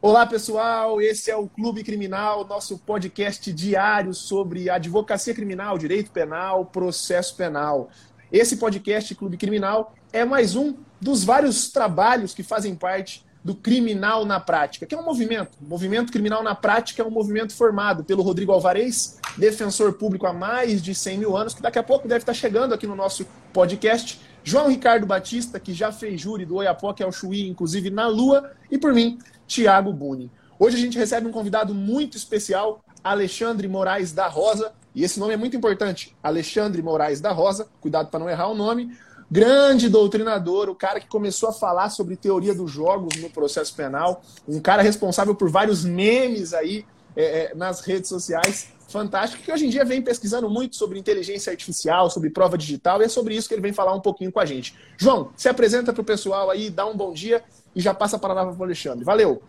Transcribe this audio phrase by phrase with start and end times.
[0.00, 1.00] Olá, pessoal.
[1.00, 7.90] Esse é o Clube Criminal, nosso podcast diário sobre advocacia criminal, direito penal, processo penal.
[8.30, 14.24] Esse podcast Clube Criminal é mais um dos vários trabalhos que fazem parte do Criminal
[14.24, 15.58] na Prática, que é um movimento.
[15.60, 20.32] O movimento Criminal na Prática é um movimento formado pelo Rodrigo Alvarez, defensor público há
[20.32, 23.26] mais de 100 mil anos, que daqui a pouco deve estar chegando aqui no nosso
[23.52, 24.20] podcast.
[24.48, 28.78] João Ricardo Batista, que já fez júri do Oiapoque ao Chuí, inclusive na Lua, e
[28.78, 30.32] por mim, Tiago Buni.
[30.58, 35.34] Hoje a gente recebe um convidado muito especial, Alexandre Moraes da Rosa, e esse nome
[35.34, 38.96] é muito importante, Alexandre Moraes da Rosa, cuidado para não errar o nome,
[39.30, 44.22] grande doutrinador, o cara que começou a falar sobre teoria dos jogos no processo penal,
[44.48, 49.66] um cara responsável por vários memes aí é, é, nas redes sociais, fantástico, que hoje
[49.66, 53.48] em dia vem pesquisando muito sobre inteligência artificial, sobre prova digital, e é sobre isso
[53.48, 54.74] que ele vem falar um pouquinho com a gente.
[54.96, 58.18] João, se apresenta para o pessoal aí, dá um bom dia e já passa a
[58.18, 59.04] palavra para o Alexandre.
[59.04, 59.42] Valeu!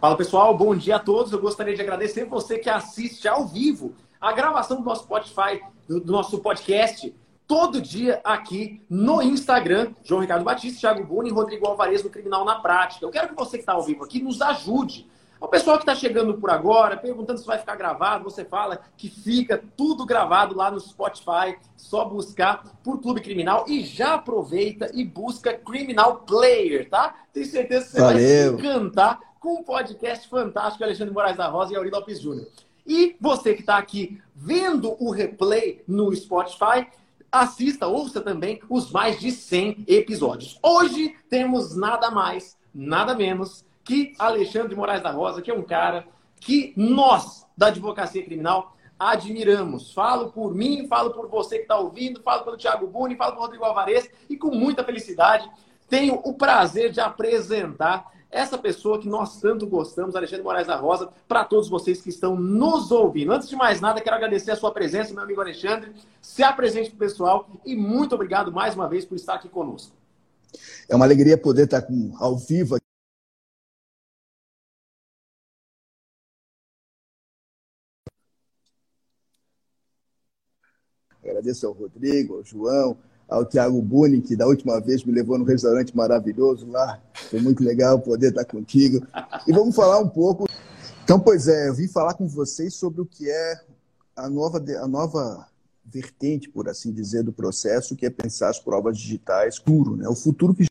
[0.00, 1.32] Fala pessoal, bom dia a todos.
[1.32, 6.00] Eu gostaria de agradecer você que assiste ao vivo a gravação do nosso Spotify, do,
[6.00, 7.12] do nosso podcast
[7.48, 12.44] todo dia aqui no Instagram, João Ricardo Batista, Thiago Buni e Rodrigo Alvarez no Criminal
[12.44, 13.04] na Prática.
[13.04, 15.08] Eu quero que você que está ao vivo aqui nos ajude.
[15.40, 19.08] O pessoal que está chegando por agora, perguntando se vai ficar gravado, você fala que
[19.08, 21.56] fica tudo gravado lá no Spotify.
[21.76, 27.14] Só buscar por Clube Criminal e já aproveita e busca Criminal Player, tá?
[27.32, 28.16] Tenho certeza que você Valeu.
[28.16, 32.48] vai se encantar com um podcast fantástico, Alexandre Moraes da Rosa e Auri Lopes Júnior.
[32.84, 36.88] E você que está aqui vendo o replay no Spotify,
[37.30, 40.58] assista, ouça também os mais de 100 episódios.
[40.62, 46.06] Hoje temos nada mais, nada menos que Alexandre Moraes da Rosa, que é um cara
[46.38, 49.94] que nós, da advocacia criminal, admiramos.
[49.94, 53.44] Falo por mim, falo por você que está ouvindo, falo pelo Thiago Buni, falo pelo
[53.44, 55.50] Rodrigo Alvarez e com muita felicidade
[55.88, 61.08] tenho o prazer de apresentar essa pessoa que nós tanto gostamos, Alexandre Moraes da Rosa,
[61.26, 63.32] para todos vocês que estão nos ouvindo.
[63.32, 65.94] Antes de mais nada, quero agradecer a sua presença, meu amigo Alexandre.
[66.20, 69.96] Se apresente para o pessoal e muito obrigado mais uma vez por estar aqui conosco.
[70.86, 72.88] É uma alegria poder estar com, ao vivo aqui.
[81.38, 82.96] Agradeço ao Rodrigo, ao João,
[83.28, 87.00] ao Tiago Buni, que da última vez me levou num restaurante maravilhoso lá.
[87.30, 89.06] Foi muito legal poder estar contigo.
[89.46, 90.48] E vamos falar um pouco.
[91.04, 93.60] Então, pois é, eu vim falar com vocês sobre o que é
[94.16, 95.46] a nova, a nova
[95.84, 100.08] vertente, por assim dizer, do processo, que é pensar as provas digitais futuro, né?
[100.08, 100.66] O futuro que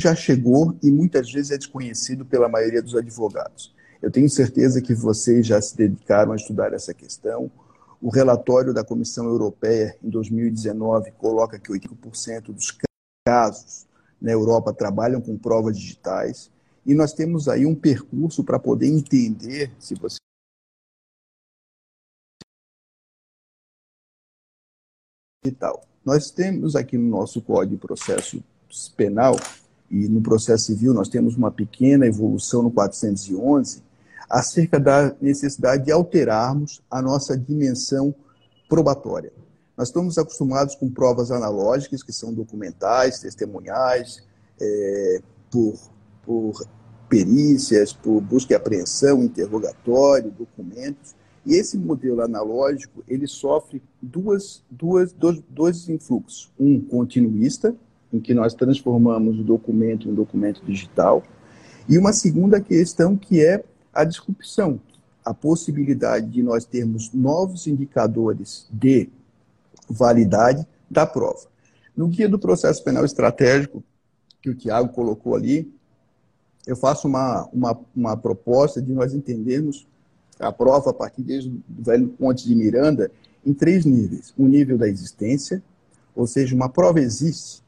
[0.00, 3.74] já chegou e muitas vezes é desconhecido pela maioria dos advogados.
[4.02, 7.50] Eu tenho certeza que vocês já se dedicaram a estudar essa questão.
[8.00, 12.76] O relatório da Comissão Europeia, em 2019, coloca que 80% dos
[13.26, 13.86] casos
[14.20, 16.50] na Europa trabalham com provas digitais.
[16.84, 20.18] E nós temos aí um percurso para poder entender se você.
[25.44, 25.82] Digital.
[26.04, 28.42] Nós temos aqui no nosso Código de Processo
[28.96, 29.36] Penal
[29.90, 33.82] e no processo civil nós temos uma pequena evolução no 411,
[34.28, 38.14] acerca da necessidade de alterarmos a nossa dimensão
[38.68, 39.32] probatória.
[39.76, 44.22] Nós estamos acostumados com provas analógicas, que são documentais, testemunhais,
[44.60, 45.20] é,
[45.50, 45.74] por,
[46.24, 46.66] por
[47.08, 51.14] perícias, por busca e apreensão, interrogatório, documentos.
[51.44, 56.50] E esse modelo analógico, ele sofre duas, duas, dois, dois influxos.
[56.58, 57.76] Um continuista,
[58.12, 61.22] em que nós transformamos o documento em um documento digital,
[61.88, 63.62] e uma segunda questão que é
[63.96, 64.80] a disrupção,
[65.24, 69.08] a possibilidade de nós termos novos indicadores de
[69.88, 71.46] validade da prova.
[71.96, 73.82] No guia do processo penal estratégico,
[74.42, 75.72] que o Tiago colocou ali,
[76.66, 79.86] eu faço uma, uma, uma proposta de nós entendermos
[80.38, 83.10] a prova a partir desde o velho Ponte de Miranda
[83.44, 84.34] em três níveis.
[84.38, 85.62] Um nível da existência,
[86.14, 87.62] ou seja, uma prova existe.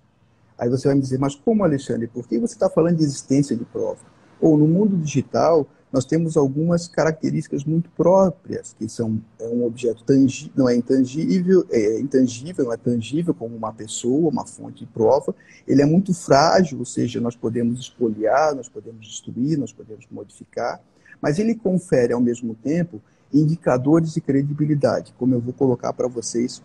[0.59, 3.57] Aí você vai me dizer, mas como, Alexandre, por que você está falando de existência
[3.57, 4.01] de prova?
[4.41, 10.05] Ou no mundo digital, nós temos algumas características muito próprias, que são é um objeto
[10.05, 14.87] tangível, não é intangível, é intangível, não é tangível como uma pessoa, uma fonte de
[14.87, 15.35] prova.
[15.67, 20.81] Ele é muito frágil, ou seja, nós podemos espoliar, nós podemos destruir, nós podemos modificar,
[21.23, 23.01] mas ele confere ao mesmo tempo
[23.33, 26.63] indicadores de credibilidade, como eu vou colocar para vocês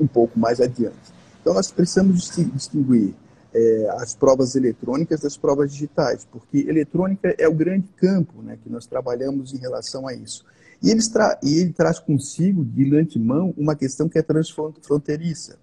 [0.00, 0.96] um pouco mais adiante.
[1.40, 3.14] Então nós precisamos distinguir
[3.56, 8.68] é, as provas eletrônicas das provas digitais, porque eletrônica é o grande campo né, que
[8.68, 10.44] nós trabalhamos em relação a isso.
[10.82, 11.00] E ele,
[11.42, 15.56] e ele traz consigo, de antemão, uma questão que é transfronteiriça.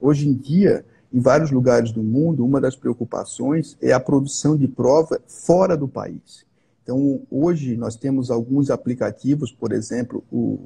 [0.00, 4.68] Hoje em dia, em vários lugares do mundo, uma das preocupações é a produção de
[4.68, 6.46] prova fora do país.
[6.84, 10.58] Então, hoje nós temos alguns aplicativos, por exemplo, o,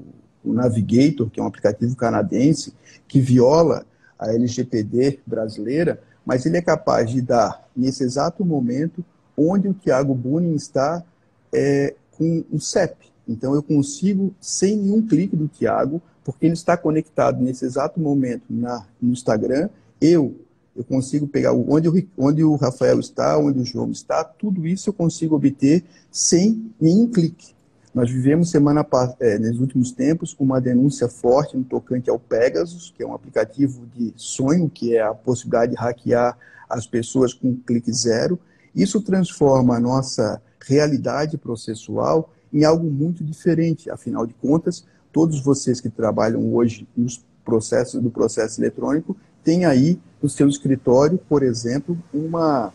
[0.44, 2.75] o Navigator, que é um aplicativo canadense,
[3.08, 3.86] que viola
[4.19, 9.05] a LGPD brasileira, mas ele é capaz de dar, nesse exato momento,
[9.37, 11.03] onde o Tiago Bunin está
[11.53, 13.12] é, com o CEP.
[13.29, 18.44] Então, eu consigo, sem nenhum clique do Tiago, porque ele está conectado nesse exato momento
[18.49, 19.69] na, no Instagram,
[20.00, 20.35] eu
[20.76, 24.91] eu consigo pegar onde o, onde o Rafael está, onde o João está, tudo isso
[24.91, 27.54] eu consigo obter sem nenhum clique.
[27.94, 28.85] Nós vivemos semana
[29.20, 33.87] é, nos últimos tempos uma denúncia forte no tocante ao Pegasus, que é um aplicativo
[33.94, 36.37] de sonho, que é a possibilidade de hackear
[36.69, 38.37] as pessoas com clique zero.
[38.75, 43.88] Isso transforma a nossa realidade processual em algo muito diferente.
[43.88, 50.00] Afinal de contas, todos vocês que trabalham hoje nos processos do processo eletrônico têm aí
[50.20, 52.73] no seu escritório, por exemplo, uma,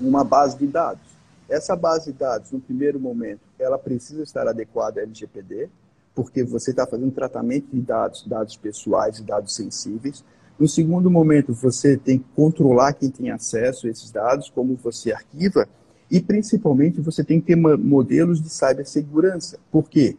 [0.00, 1.05] uma base de dados.
[1.48, 5.68] Essa base de dados, no primeiro momento, ela precisa estar adequada à LGPD,
[6.14, 10.24] porque você está fazendo tratamento de dados, dados pessoais e dados sensíveis.
[10.58, 15.12] No segundo momento, você tem que controlar quem tem acesso a esses dados, como você
[15.12, 15.68] arquiva,
[16.10, 19.58] e principalmente você tem que ter modelos de cibersegurança.
[19.70, 20.16] Por quê?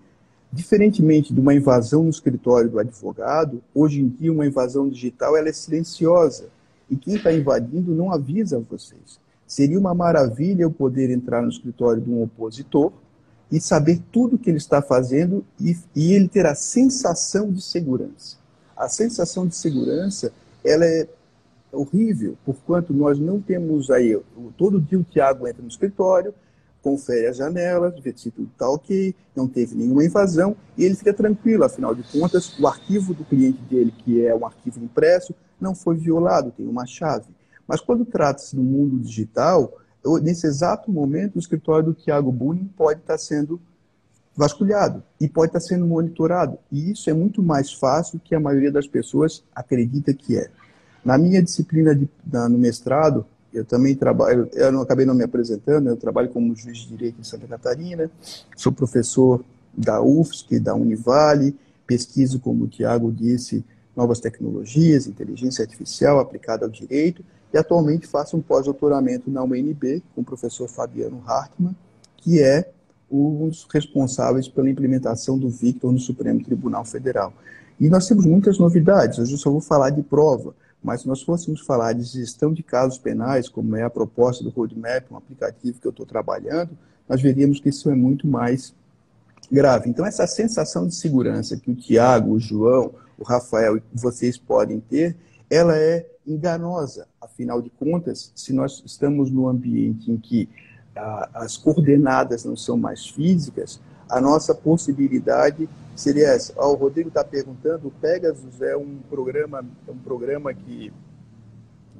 [0.51, 5.49] Diferentemente de uma invasão no escritório do advogado, hoje em dia uma invasão digital ela
[5.49, 6.49] é silenciosa
[6.89, 9.19] e quem está invadindo não avisa vocês.
[9.47, 12.91] Seria uma maravilha eu poder entrar no escritório de um opositor
[13.49, 17.61] e saber tudo o que ele está fazendo e, e ele ter a sensação de
[17.61, 18.37] segurança.
[18.75, 20.33] A sensação de segurança
[20.63, 21.07] ela é
[21.71, 24.19] horrível, porquanto nós não temos aí.
[24.57, 26.33] Todo dia o Tiago entra no escritório,
[26.81, 31.13] confere as janelas, vê se tudo está ok, não teve nenhuma invasão, e ele fica
[31.13, 35.73] tranquilo, afinal de contas, o arquivo do cliente dele, que é um arquivo impresso, não
[35.73, 37.25] foi violado, tem uma chave.
[37.67, 39.73] Mas quando trata-se do mundo digital,
[40.21, 43.59] nesse exato momento, o escritório do Tiago Bunin pode estar sendo
[44.35, 46.59] vasculhado e pode estar sendo monitorado.
[46.71, 50.49] E isso é muito mais fácil que a maioria das pessoas acredita que é.
[51.03, 55.23] Na minha disciplina de, na, no mestrado, eu também trabalho, eu não acabei não me
[55.23, 58.11] apresentando, eu trabalho como juiz de direito em Santa Catarina,
[58.55, 59.43] sou professor
[59.75, 61.55] da UFSC, da Univale,
[61.87, 63.65] pesquiso, como o Tiago disse,
[63.95, 70.21] novas tecnologias, inteligência artificial aplicada ao direito, e atualmente faço um pós-doutoramento na UNB com
[70.21, 71.75] o professor Fabiano Hartmann,
[72.17, 72.69] que é
[73.09, 77.33] um dos responsáveis pela implementação do Victor no Supremo Tribunal Federal.
[77.79, 80.53] E nós temos muitas novidades, hoje eu só vou falar de prova,
[80.83, 84.49] mas se nós fôssemos falar de gestão de casos penais, como é a proposta do
[84.49, 86.71] Roadmap, um aplicativo que eu estou trabalhando,
[87.07, 88.73] nós veríamos que isso é muito mais
[89.51, 89.89] grave.
[89.89, 94.79] Então, essa sensação de segurança que o Tiago, o João, o Rafael e vocês podem
[94.79, 95.15] ter,
[95.49, 97.07] ela é enganosa.
[97.37, 100.49] Afinal de contas, se nós estamos num ambiente em que
[100.95, 103.79] ah, as coordenadas não são mais físicas,
[104.09, 106.59] a nossa possibilidade seria essa.
[106.59, 110.91] o Rodrigo está perguntando, o Pegasus é um programa, é um programa que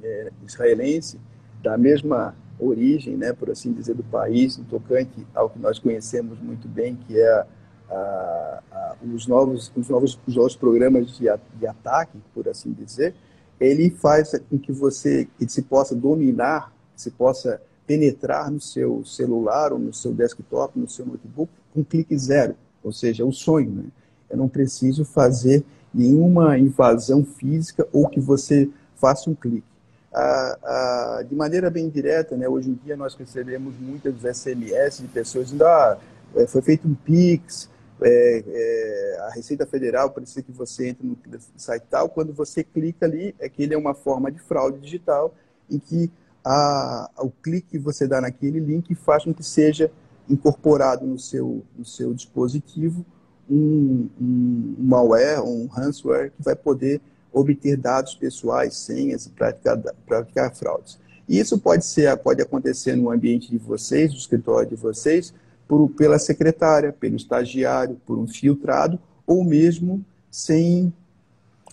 [0.02, 1.20] é israelense,
[1.62, 6.40] da mesma origem, né, por assim dizer, do país, no tocante ao que nós conhecemos
[6.40, 7.46] muito bem, que é
[7.88, 13.14] a, a, os, novos, os, novos, os novos programas de, de ataque, por assim dizer,
[13.60, 19.72] ele faz com que você que se possa dominar, se possa penetrar no seu celular
[19.72, 23.70] ou no seu desktop, no seu notebook, com clique zero ou seja, o sonho.
[23.70, 23.84] Né?
[24.30, 29.66] Eu não preciso fazer nenhuma invasão física ou que você faça um clique.
[30.12, 35.08] Ah, ah, de maneira bem direta, né, hoje em dia nós recebemos muitas SMS de
[35.08, 35.98] pessoas dizendo ah,
[36.34, 37.68] é, foi feito um PIX,
[38.00, 41.18] é, é, a Receita Federal precisa que você entre no
[41.56, 45.34] site tal, quando você clica ali, é que ele é uma forma de fraude digital
[45.70, 46.10] em que
[46.44, 49.90] a, o clique que você dá naquele link faz com que seja
[50.28, 53.04] incorporado no seu, no seu dispositivo
[53.50, 57.00] um, um malware, um ransomware que vai poder
[57.32, 60.98] obter dados pessoais, senhas e praticar, praticar fraudes.
[61.28, 65.34] E isso pode, ser, pode acontecer no ambiente de vocês, no escritório de vocês,
[65.68, 70.92] por, pela secretária, pelo estagiário, por um filtrado, ou mesmo sem,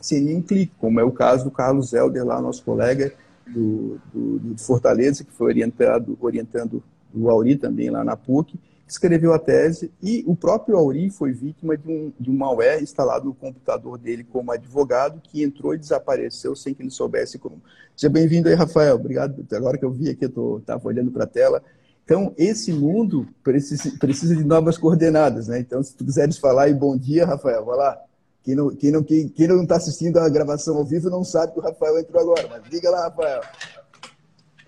[0.02, 3.14] sem nenhum clique, como é o caso do Carlos Helder, lá, nosso colega
[3.48, 6.84] do, do, do Fortaleza, que foi orientado, orientando
[7.14, 11.76] o Auri também lá na PUC, escreveu a tese e o próprio Auri foi vítima
[11.76, 16.56] de um, de um malware instalado no computador dele como advogado que entrou e desapareceu
[16.56, 17.62] sem que ele soubesse como.
[17.96, 18.96] Seja bem-vindo aí, Rafael.
[18.96, 19.44] Obrigado.
[19.54, 21.64] Agora que eu vi aqui, eu estava olhando para a tela.
[22.06, 25.60] Então, esse mundo precisa, precisa de novas coordenadas, né?
[25.60, 27.98] Então, se tu quiseres falar aí, bom dia, Rafael, vai lá.
[28.44, 31.24] Quem não está quem não, quem, quem não tá assistindo a gravação ao vivo não
[31.24, 33.42] sabe que o Rafael entrou agora, mas diga lá, Rafael.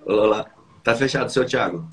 [0.03, 0.45] Olá, olá.
[0.83, 1.87] Tá fechado, seu Thiago.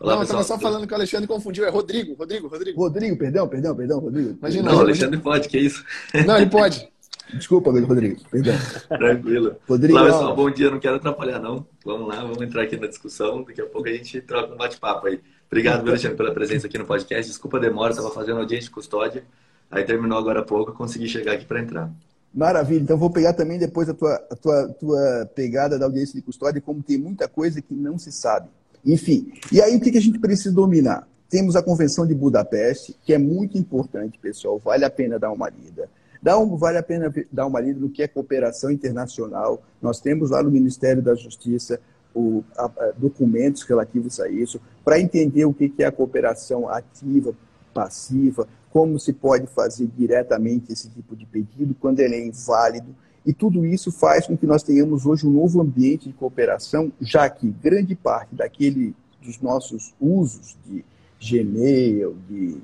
[0.00, 0.38] Olá, não, pessoal.
[0.38, 1.66] eu estava só falando que o Alexandre confundiu.
[1.66, 2.80] É Rodrigo, Rodrigo, Rodrigo.
[2.80, 4.38] Rodrigo, perdão, perdão, perdão, Rodrigo.
[4.38, 5.84] Imagina, não, Alexandre pode, que isso?
[6.26, 6.88] Não, ele pode.
[7.34, 8.54] Desculpa, Rodrigo, perdão.
[8.88, 9.56] Tranquilo.
[9.68, 11.66] Rodrigo, Olá, pessoal, bom dia, não quero atrapalhar, não.
[11.84, 13.42] Vamos lá, vamos entrar aqui na discussão.
[13.42, 15.20] Daqui a pouco a gente troca um bate-papo aí.
[15.46, 17.30] Obrigado, Alexandre, pela presença aqui no podcast.
[17.30, 19.24] Desculpa a demora, estava fazendo audiência de custódia.
[19.70, 21.90] Aí terminou agora há pouco, consegui chegar aqui para entrar.
[22.34, 22.80] Maravilha.
[22.80, 26.60] Então vou pegar também depois a tua, a tua, tua pegada da audiência de custódia,
[26.60, 28.48] como tem muita coisa que não se sabe.
[28.84, 31.06] Enfim, e aí o que a gente precisa dominar?
[31.28, 35.50] Temos a Convenção de Budapeste, que é muito importante, pessoal, vale a pena dar uma
[35.50, 35.90] lida.
[36.22, 39.62] Dá um, vale a pena dar uma lida no que é cooperação internacional.
[39.80, 41.80] Nós temos lá no Ministério da Justiça
[42.14, 46.68] o, a, a, documentos relativos a isso, para entender o que, que é a cooperação
[46.68, 47.34] ativa,
[47.72, 52.94] passiva, como se pode fazer diretamente esse tipo de pedido, quando ele é inválido.
[53.24, 57.28] E tudo isso faz com que nós tenhamos hoje um novo ambiente de cooperação, já
[57.28, 60.84] que grande parte daquele dos nossos usos de
[61.20, 62.60] Gmail, de,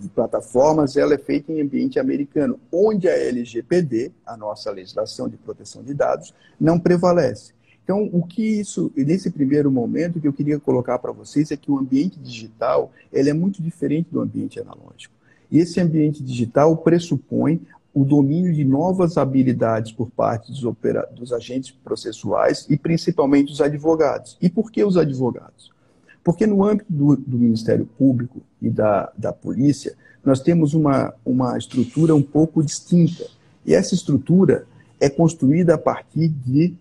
[0.00, 5.36] de, plataformas, ela é feita em ambiente americano, onde a LGPD, a nossa legislação de
[5.36, 7.54] proteção de dados, não prevalece.
[7.84, 11.70] Então, o que isso, nesse primeiro momento, que eu queria colocar para vocês é que
[11.70, 15.14] o ambiente digital ele é muito diferente do ambiente analógico.
[15.50, 17.60] E esse ambiente digital pressupõe
[17.94, 20.60] o domínio de novas habilidades por parte dos,
[21.12, 24.36] dos agentes processuais e principalmente os advogados.
[24.42, 25.70] E por que os advogados?
[26.26, 31.56] Porque no âmbito do, do Ministério Público e da, da polícia, nós temos uma, uma
[31.56, 33.28] estrutura um pouco distinta.
[33.64, 34.66] E essa estrutura
[34.98, 36.74] é construída a partir de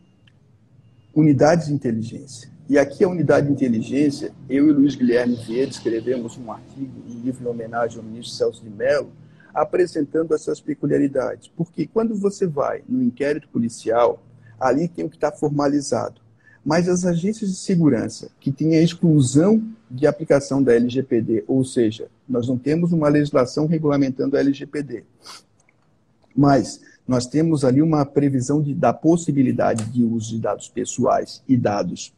[1.14, 2.50] unidades de inteligência.
[2.68, 7.22] E aqui a unidade de inteligência, eu e Luiz Guilherme Vieira escrevemos um artigo, um
[7.24, 9.12] livro em homenagem ao ministro Celso de Mello,
[9.54, 11.52] apresentando essas peculiaridades.
[11.56, 14.24] Porque quando você vai no inquérito policial,
[14.60, 16.25] ali tem o que está formalizado.
[16.66, 22.08] Mas as agências de segurança que têm a exclusão de aplicação da LGPD, ou seja,
[22.28, 25.04] nós não temos uma legislação regulamentando a LGPD,
[26.36, 31.56] mas nós temos ali uma previsão de, da possibilidade de uso de dados pessoais e
[31.56, 32.12] dados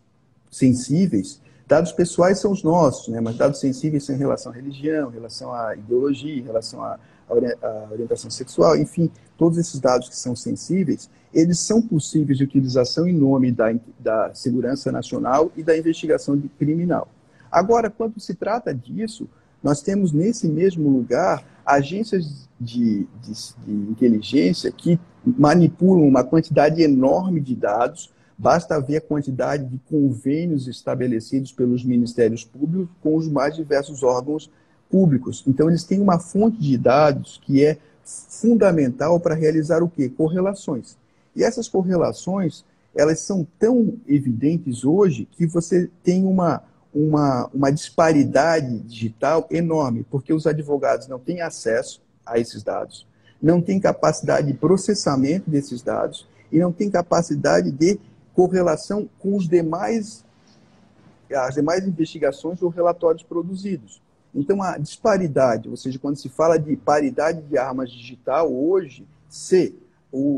[0.50, 1.42] sensíveis.
[1.68, 3.20] Dados pessoais são os nossos, né?
[3.20, 6.98] mas dados sensíveis são em relação à religião, em relação à ideologia, em relação à
[7.30, 13.08] a orientação sexual, enfim, todos esses dados que são sensíveis, eles são possíveis de utilização
[13.08, 17.10] em nome da, da segurança nacional e da investigação criminal.
[17.52, 19.28] Agora, quando se trata disso,
[19.62, 23.34] nós temos nesse mesmo lugar agências de, de,
[23.66, 30.68] de inteligência que manipulam uma quantidade enorme de dados, basta ver a quantidade de convênios
[30.68, 34.52] estabelecidos pelos ministérios públicos com os mais diversos órgãos
[34.90, 35.44] públicos.
[35.48, 40.08] Então, eles têm uma fonte de dados que é fundamental para realizar o quê?
[40.08, 40.96] Correlações.
[41.36, 42.64] E essas correlações,
[42.96, 46.64] elas são tão evidentes hoje que você tem uma,
[46.94, 53.06] uma, uma disparidade digital enorme, porque os advogados não têm acesso a esses dados,
[53.42, 58.00] não têm capacidade de processamento desses dados e não têm capacidade de
[58.38, 60.24] correlação com os demais
[61.34, 64.02] as demais investigações ou relatórios produzidos.
[64.34, 69.76] Então, a disparidade, ou seja, quando se fala de paridade de armas digital, hoje, se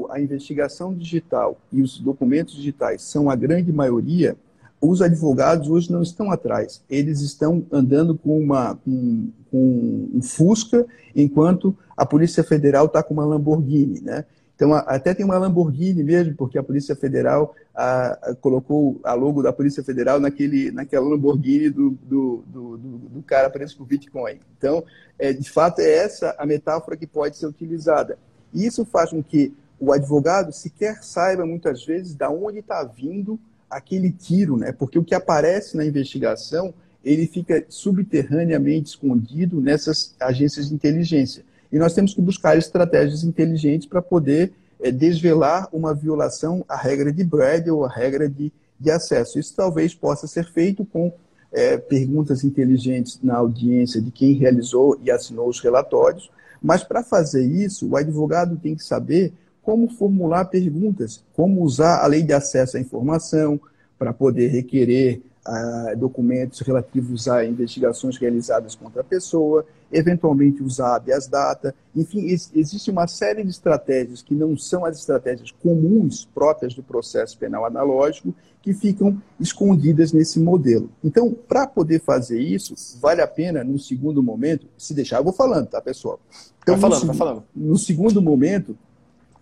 [0.10, 4.36] a investigação digital e os documentos digitais são a grande maioria,
[4.82, 6.82] os advogados hoje não estão atrás.
[6.90, 13.14] Eles estão andando com, uma, com, com um Fusca, enquanto a Polícia Federal está com
[13.14, 14.02] uma Lamborghini.
[14.02, 14.26] Né?
[14.60, 19.42] Então, até tem uma Lamborghini mesmo, porque a Polícia Federal a, a, colocou a logo
[19.42, 24.38] da Polícia Federal naquele, naquela Lamborghini do, do, do, do cara preso por Bitcoin.
[24.58, 24.84] Então,
[25.18, 28.20] é, de fato, é essa a metáfora que pode ser utilizada.
[28.54, 33.40] E isso faz com que o advogado sequer saiba, muitas vezes, de onde está vindo
[33.70, 34.74] aquele tiro, né?
[34.74, 41.46] porque o que aparece na investigação ele fica subterraneamente escondido nessas agências de inteligência.
[41.72, 47.12] E nós temos que buscar estratégias inteligentes para poder é, desvelar uma violação à regra
[47.12, 49.40] de Brad ou à regra de, de acesso.
[49.40, 51.14] Isso talvez possa ser feito com
[51.52, 56.30] é, perguntas inteligentes na audiência de quem realizou e assinou os relatórios,
[56.62, 62.08] mas para fazer isso, o advogado tem que saber como formular perguntas, como usar a
[62.08, 63.60] lei de acesso à informação
[63.98, 71.28] para poder requerer uh, documentos relativos a investigações realizadas contra a pessoa, eventualmente usar habeas
[71.28, 71.74] data.
[71.96, 77.38] Enfim, existe uma série de estratégias que não são as estratégias comuns próprias do processo
[77.38, 80.90] penal analógico que ficam escondidas nesse modelo.
[81.04, 85.34] Então, para poder fazer isso, vale a pena, num segundo momento, se deixar, eu vou
[85.34, 86.20] falando, tá, pessoal?
[86.62, 87.44] Então, vai falando, no, vai falando.
[87.56, 88.78] No segundo momento,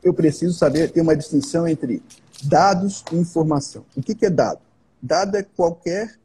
[0.04, 2.02] eu preciso saber, ter uma distinção entre
[2.44, 3.84] dados e informação.
[3.96, 4.60] O que, que é dado?
[5.02, 6.18] Dado é qualquer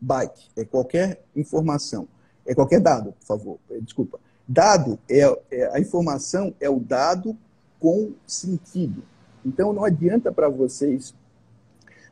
[0.00, 2.08] byte, é qualquer informação.
[2.46, 4.18] É qualquer dado, por favor, desculpa.
[4.46, 5.20] Dado é,
[5.50, 7.36] é a informação é o dado
[7.78, 9.02] com sentido.
[9.44, 11.14] Então não adianta para vocês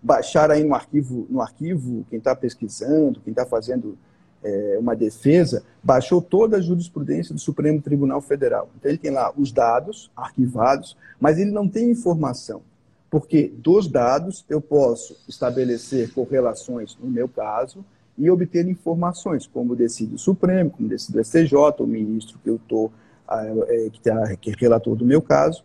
[0.02, 3.98] baixar aí no arquivo, no arquivo quem está pesquisando, quem está fazendo
[4.42, 8.68] é, uma defesa, baixou toda a jurisprudência do Supremo Tribunal Federal.
[8.76, 12.62] Então ele tem lá os dados arquivados, mas ele não tem informação.
[13.10, 17.84] Porque dos dados eu posso estabelecer correlações, no meu caso,
[18.18, 22.56] e obter informações, como decide o Supremo, como decide o STJ, o ministro que eu
[22.56, 22.92] estou,
[23.30, 25.64] é, que, tá, que é relator do meu caso.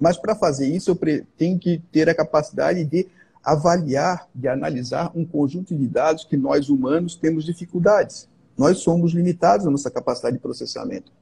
[0.00, 3.06] Mas para fazer isso, eu tenho que ter a capacidade de
[3.44, 8.26] avaliar, de analisar um conjunto de dados que nós humanos temos dificuldades.
[8.56, 11.12] Nós somos limitados na nossa capacidade de processamento.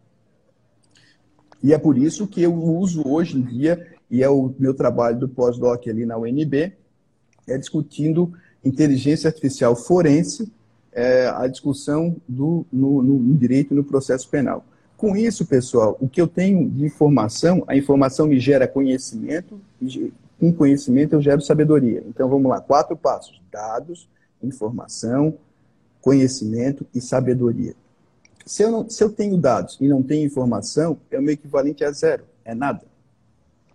[1.63, 5.19] E é por isso que eu uso hoje em dia, e é o meu trabalho
[5.19, 6.73] do pós-doc ali na UNB,
[7.49, 8.33] é discutindo
[8.65, 10.51] inteligência artificial forense,
[10.93, 14.65] é, a discussão do, no, no direito no processo penal.
[14.97, 19.61] Com isso, pessoal, o que eu tenho de informação, a informação me gera conhecimento,
[20.39, 22.05] com conhecimento eu gero sabedoria.
[22.07, 24.09] Então vamos lá, quatro passos: dados,
[24.43, 25.35] informação,
[26.01, 27.75] conhecimento e sabedoria.
[28.45, 31.85] Se eu, não, se eu tenho dados e não tenho informação, é o meu equivalente
[31.85, 32.83] a zero, é nada.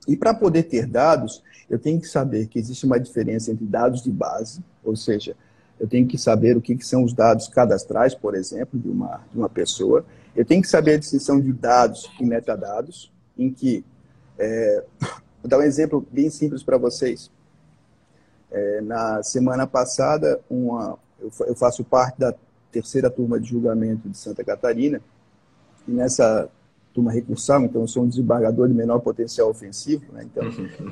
[0.07, 4.01] E para poder ter dados, eu tenho que saber que existe uma diferença entre dados
[4.01, 5.35] de base, ou seja,
[5.79, 9.21] eu tenho que saber o que, que são os dados cadastrais, por exemplo, de uma,
[9.31, 10.05] de uma pessoa.
[10.35, 13.85] Eu tenho que saber a distinção de dados e metadados, em que,
[14.39, 14.83] é,
[15.41, 17.29] vou dar um exemplo bem simples para vocês.
[18.49, 22.33] É, na semana passada, uma, eu, eu faço parte da
[22.71, 25.01] terceira turma de julgamento de Santa Catarina,
[25.87, 26.49] e nessa
[26.93, 30.25] turma recursal, então eu sou um desembargador de menor potencial ofensivo, né?
[30.25, 30.43] então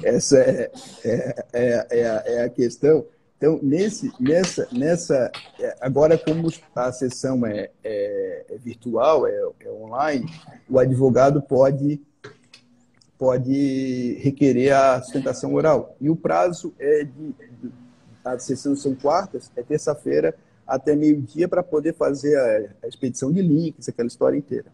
[0.04, 0.72] essa é,
[1.04, 3.04] é, é, é, a, é a questão.
[3.38, 9.72] Então, nesse, nessa, nessa, é, agora como a sessão é, é, é virtual, é, é,
[9.72, 10.26] online,
[10.70, 12.02] o advogado pode,
[13.18, 15.96] pode requerer a sustentação oral.
[16.00, 17.72] E o prazo é de, de
[18.24, 20.34] as sessões são quartas, é terça-feira
[20.66, 24.72] até meio-dia para poder fazer a, a expedição de links, aquela história inteira.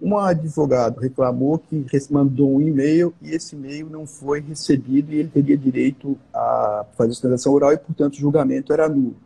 [0.00, 5.28] Um advogado reclamou que mandou um e-mail e esse e-mail não foi recebido e ele
[5.28, 9.16] teria direito a fazer sustentação oral e, portanto, o julgamento era nulo.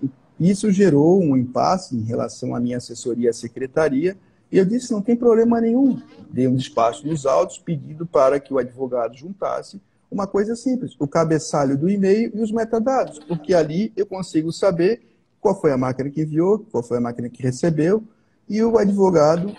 [0.00, 0.08] Né?
[0.38, 4.16] Isso gerou um impasse em relação à minha assessoria à secretaria
[4.50, 6.00] e eu disse: não tem problema nenhum.
[6.30, 11.08] Dei um despacho nos autos pedindo para que o advogado juntasse uma coisa simples: o
[11.08, 15.02] cabeçalho do e-mail e os metadados, porque ali eu consigo saber
[15.40, 18.04] qual foi a máquina que enviou, qual foi a máquina que recebeu
[18.48, 19.54] e o advogado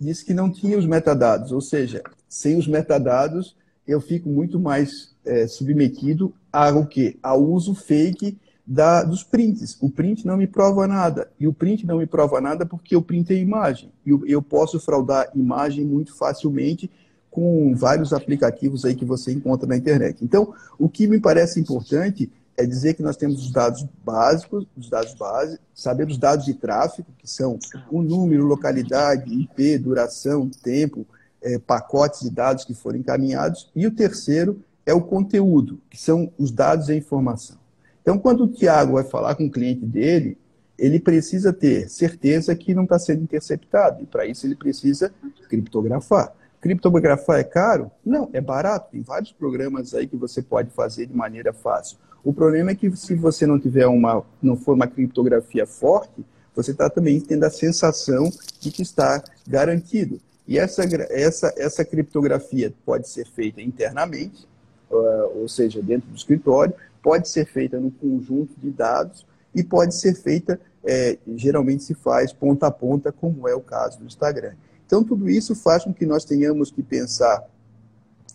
[0.00, 3.56] disse que não tinha os metadados, ou seja, sem os metadados
[3.86, 7.16] eu fico muito mais é, submetido ao quê?
[7.22, 9.76] Ao uso fake da, dos prints.
[9.80, 11.30] O print não me prova nada.
[11.38, 13.90] E o print não me prova nada porque o print é imagem.
[14.06, 16.90] E eu, eu posso fraudar imagem muito facilmente
[17.30, 20.24] com vários aplicativos aí que você encontra na internet.
[20.24, 24.88] Então, o que me parece importante é dizer que nós temos os dados básicos, os
[24.88, 27.58] dados base, saber os dados de tráfego, que são
[27.90, 31.06] o número, localidade, IP, duração, tempo,
[31.42, 36.32] é, pacotes de dados que foram encaminhados, e o terceiro é o conteúdo, que são
[36.38, 37.56] os dados e a informação.
[38.02, 40.38] Então, quando o Tiago vai falar com o cliente dele,
[40.78, 45.12] ele precisa ter certeza que não está sendo interceptado, e para isso ele precisa
[45.48, 46.32] criptografar.
[46.60, 47.90] Criptografar é caro?
[48.04, 48.90] Não, é barato.
[48.90, 51.98] Tem vários programas aí que você pode fazer de maneira fácil.
[52.24, 56.24] O problema é que se você não tiver uma, não for uma criptografia forte,
[56.56, 60.18] você está também tendo a sensação de que está garantido.
[60.48, 64.46] E essa, essa, essa criptografia pode ser feita internamente,
[64.90, 69.94] uh, ou seja, dentro do escritório, pode ser feita num conjunto de dados e pode
[69.94, 74.54] ser feita, é, geralmente se faz ponta a ponta, como é o caso do Instagram.
[74.86, 77.42] Então, tudo isso faz com que nós tenhamos que pensar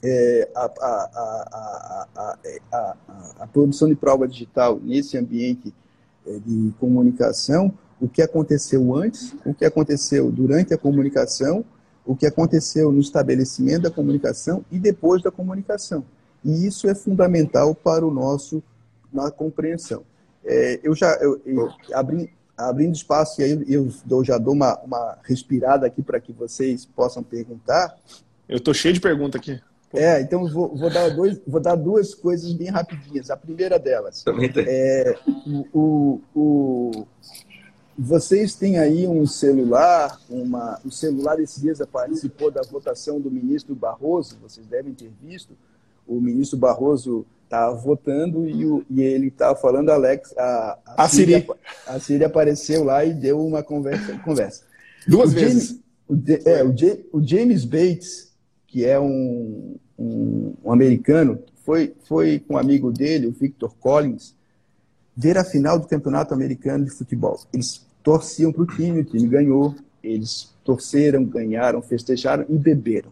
[0.03, 2.37] é, a, a,
[2.71, 2.95] a,
[3.39, 5.73] a, produção de prova digital nesse ambiente
[6.25, 11.65] é, de comunicação, o que aconteceu antes, o que aconteceu durante a comunicação,
[12.05, 16.05] o que aconteceu no estabelecimento da comunicação e depois da comunicação.
[16.43, 18.63] E isso é fundamental para o nosso
[19.11, 20.03] na compreensão.
[20.45, 23.89] É, eu já eu, eu, abri, abrindo espaço, e aí eu,
[24.23, 27.97] já dou uma, uma respirada aqui para que vocês possam perguntar.
[28.47, 29.59] Eu estou cheio de perguntas aqui.
[29.93, 33.29] É, então vou, vou, dar dois, vou dar duas coisas bem rapidinhas.
[33.29, 34.23] A primeira delas.
[34.23, 34.65] Também tem.
[34.67, 35.17] É,
[35.73, 37.05] o, o,
[37.97, 43.75] vocês têm aí um celular, uma, o celular esses dias participou da votação do ministro
[43.75, 45.53] Barroso, vocês devem ter visto.
[46.07, 51.09] O ministro Barroso está votando e, o, e ele está falando, Alex, a, a, a
[51.09, 51.41] Siri.
[51.41, 51.47] Siri.
[51.87, 54.17] A Siri apareceu lá e deu uma conversa.
[54.19, 54.63] conversa.
[55.07, 55.67] Duas o vezes.
[55.67, 58.28] James, o, é, o, o James Bates
[58.69, 64.35] que é um, um, um americano, foi, foi com um amigo dele, o Victor Collins,
[65.15, 67.39] ver a final do Campeonato Americano de Futebol.
[67.51, 73.11] Eles torciam para o time, o time ganhou, eles torceram, ganharam, festejaram e beberam.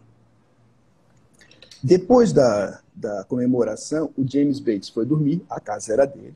[1.82, 6.34] Depois da, da comemoração, o James Bates foi dormir, a casa era dele,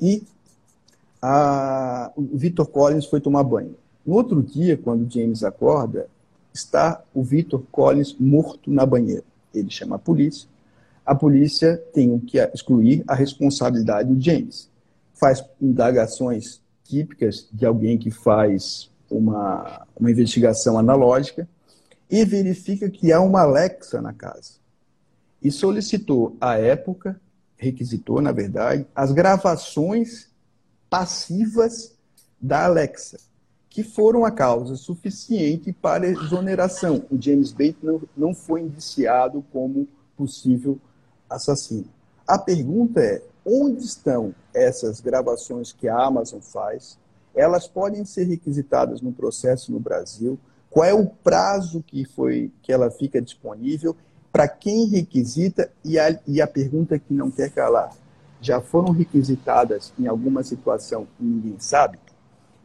[0.00, 0.22] e
[1.20, 3.76] a, o Victor Collins foi tomar banho.
[4.06, 6.08] No outro dia, quando o James acorda,
[6.54, 9.24] está o Victor Collins morto na banheira.
[9.52, 10.48] Ele chama a polícia.
[11.04, 14.70] A polícia tem que excluir a responsabilidade do James.
[15.12, 21.48] Faz indagações típicas de alguém que faz uma, uma investigação analógica
[22.08, 24.54] e verifica que há uma Alexa na casa.
[25.42, 27.20] E solicitou à época,
[27.56, 30.30] requisitou, na verdade, as gravações
[30.88, 31.94] passivas
[32.40, 33.18] da Alexa
[33.74, 37.04] que foram a causa suficiente para exoneração.
[37.10, 40.78] O James Bates não, não foi indiciado como possível
[41.28, 41.88] assassino.
[42.24, 46.96] A pergunta é: onde estão essas gravações que a Amazon faz?
[47.34, 50.38] Elas podem ser requisitadas no processo no Brasil?
[50.70, 53.96] Qual é o prazo que foi que ela fica disponível?
[54.30, 55.68] Para quem requisita?
[55.84, 57.90] E a, e a pergunta que não quer calar:
[58.40, 61.98] já foram requisitadas em alguma situação e ninguém sabe?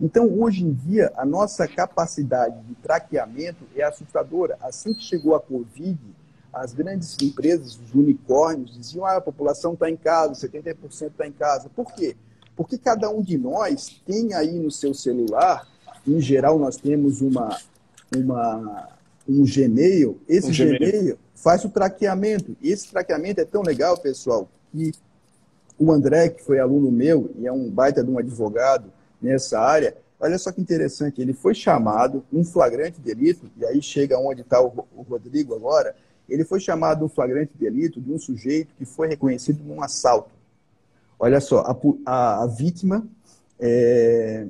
[0.02, 4.58] Então, hoje em dia, a nossa capacidade de traqueamento é assustadora.
[4.62, 6.00] Assim que chegou a Covid,
[6.54, 11.32] as grandes empresas, os unicórnios, diziam ah, a população está em casa, 70% está em
[11.32, 11.70] casa.
[11.76, 12.16] Por quê?
[12.56, 15.68] Porque cada um de nós tem aí no seu celular,
[16.08, 17.58] em geral nós temos uma,
[18.16, 18.90] uma,
[19.28, 20.80] um Gmail, esse um Gmail.
[20.80, 22.56] Gmail faz o traqueamento.
[22.62, 24.94] E esse traqueamento é tão legal, pessoal, que
[25.78, 29.96] o André, que foi aluno meu e é um baita de um advogado, nessa área.
[30.20, 34.62] Olha só que interessante, ele foi chamado um flagrante delito, e aí chega onde está
[34.62, 35.96] o, Rodrigo agora,
[36.28, 40.32] ele foi chamado um flagrante delito de um sujeito que foi reconhecido num assalto.
[41.18, 43.08] Olha só, a, a, a vítima
[43.60, 44.48] é,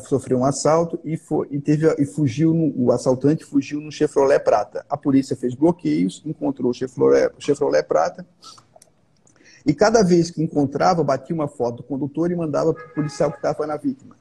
[0.00, 4.40] sofreu um assalto e, foi, e, teve, e fugiu, no, o assaltante fugiu no Chevrolet
[4.40, 4.84] Prata.
[4.88, 8.26] A polícia fez bloqueios, encontrou o Chevrolet, o Chevrolet Prata,
[9.64, 13.30] e cada vez que encontrava, batia uma foto do condutor e mandava para o policial
[13.30, 14.16] que estava na vítima.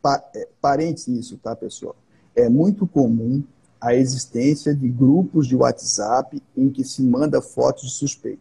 [0.00, 1.06] Pa é, parentes
[1.42, 1.96] tá, pessoal?
[2.34, 3.42] É muito comum
[3.80, 8.40] a existência de grupos de WhatsApp em que se manda fotos de suspeito.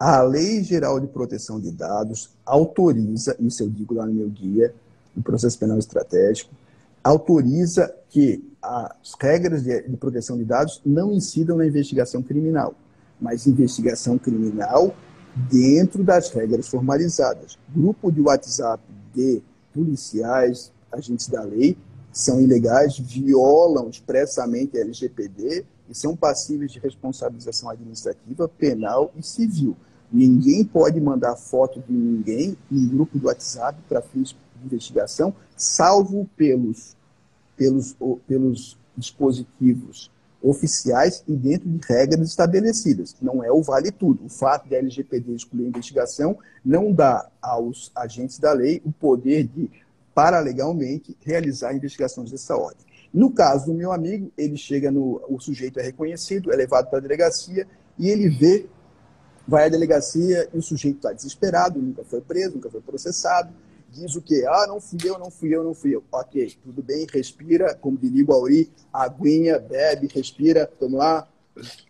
[0.00, 4.72] A Lei Geral de Proteção de Dados autoriza, isso eu digo lá no meu guia,
[5.14, 6.54] no processo penal estratégico,
[7.02, 12.74] autoriza que as regras de proteção de dados não incidam na investigação criminal,
[13.20, 14.94] mas investigação criminal
[15.50, 17.58] dentro das regras formalizadas.
[17.74, 18.82] Grupo de WhatsApp
[19.14, 19.40] de
[19.72, 21.76] policiais, agentes da lei,
[22.12, 29.76] são ilegais, violam expressamente a LGPD e são passíveis de responsabilização administrativa, penal e civil.
[30.10, 36.28] Ninguém pode mandar foto de ninguém em grupo de WhatsApp para fins de investigação, salvo
[36.36, 36.96] pelos,
[37.56, 37.96] pelos,
[38.26, 40.10] pelos dispositivos
[40.42, 43.16] oficiais e dentro de regras estabelecidas.
[43.20, 44.24] Não é o vale tudo.
[44.24, 49.44] O fato da LGPD excluir a investigação não dá aos agentes da lei o poder
[49.44, 49.70] de,
[50.14, 52.86] paralegalmente, realizar investigações dessa ordem.
[53.12, 55.22] No caso do meu amigo, ele chega no.
[55.28, 57.66] O sujeito é reconhecido, é levado para a delegacia
[57.98, 58.66] e ele vê,
[59.46, 63.50] vai à delegacia e o sujeito está desesperado, nunca foi preso, nunca foi processado
[63.90, 64.44] diz o quê?
[64.48, 66.04] Ah, não fui eu, não fui eu, não fui eu.
[66.12, 71.28] Ok, tudo bem, respira, como diria o Auri, aguinha, bebe, respira, vamos lá.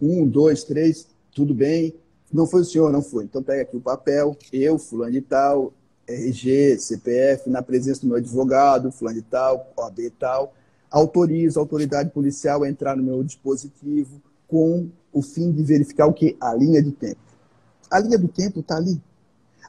[0.00, 1.94] Um, dois, três, tudo bem.
[2.32, 3.24] Não foi o senhor, não foi.
[3.24, 5.72] Então pega aqui o papel, eu, fulano de tal,
[6.06, 10.54] RG, CPF, na presença do meu advogado, fulano de tal, OAB tal,
[10.90, 16.12] autorizo a autoridade policial a entrar no meu dispositivo com o fim de verificar o
[16.12, 16.37] que?
[16.40, 17.20] A linha de tempo.
[17.90, 19.00] A linha do tempo está ali.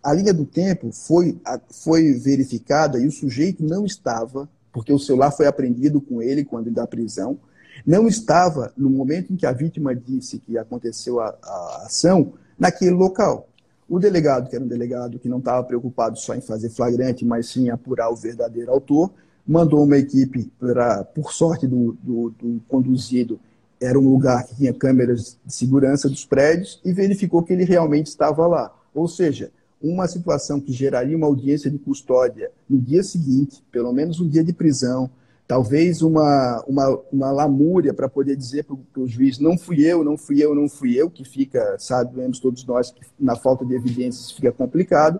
[0.02, 5.32] A linha do tempo foi, foi verificada e o sujeito não estava, porque o celular
[5.32, 7.38] foi apreendido com ele quando da prisão,
[7.86, 12.92] não estava no momento em que a vítima disse que aconteceu a, a ação naquele
[12.92, 13.48] local.
[13.88, 17.50] O delegado, que era um delegado que não estava preocupado só em fazer flagrante, mas
[17.50, 19.12] sim apurar o verdadeiro autor,
[19.48, 23.40] mandou uma equipe, pra, por sorte do, do, do conduzido,
[23.82, 28.08] era um lugar que tinha câmeras de segurança dos prédios e verificou que ele realmente
[28.08, 28.72] estava lá.
[28.94, 34.20] Ou seja, uma situação que geraria uma audiência de custódia no dia seguinte, pelo menos
[34.20, 35.10] um dia de prisão,
[35.48, 40.16] talvez uma, uma, uma lamúria para poder dizer para o juiz não fui eu, não
[40.16, 44.32] fui eu, não fui eu, que fica, sabemos todos nós que na falta de evidências
[44.32, 45.20] fica complicado,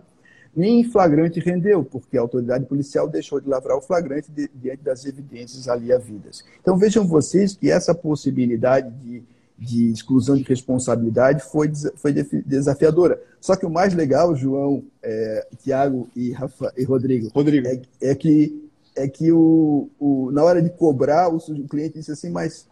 [0.54, 5.68] nem flagrante rendeu, porque a autoridade policial deixou de lavrar o flagrante diante das evidências
[5.68, 6.44] ali havidas.
[6.60, 9.22] Então vejam vocês que essa possibilidade de,
[9.60, 13.22] de exclusão de responsabilidade foi, foi desafiadora.
[13.38, 17.68] Só que o mais legal, João, é, Tiago e, Rafa, e Rodrigo, Rodrigo.
[17.68, 22.10] É, é que, é que o, o, na hora de cobrar, o, o cliente disse
[22.10, 22.66] assim, mas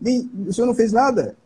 [0.00, 1.36] nem, o senhor não fez nada.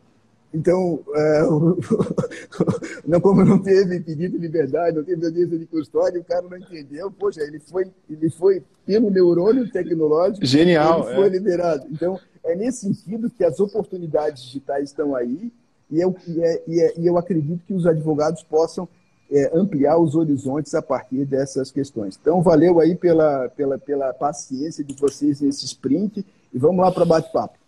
[0.54, 1.42] Então, é,
[3.04, 6.56] não, como não teve pedido de liberdade, não teve audiência de custódia, o cara não
[6.56, 7.10] entendeu.
[7.10, 10.46] Poxa, ele foi, ele foi pelo neurônio tecnológico.
[10.46, 11.08] Genial.
[11.08, 11.30] Ele foi é.
[11.30, 11.86] liberado.
[11.90, 15.52] Então, é nesse sentido que as oportunidades digitais estão aí
[15.90, 18.88] e eu, e, é, é, e eu acredito que os advogados possam
[19.30, 22.18] é, ampliar os horizontes a partir dessas questões.
[22.20, 27.04] Então, valeu aí pela, pela, pela paciência de vocês nesse sprint e vamos lá para
[27.04, 27.58] bate-papo.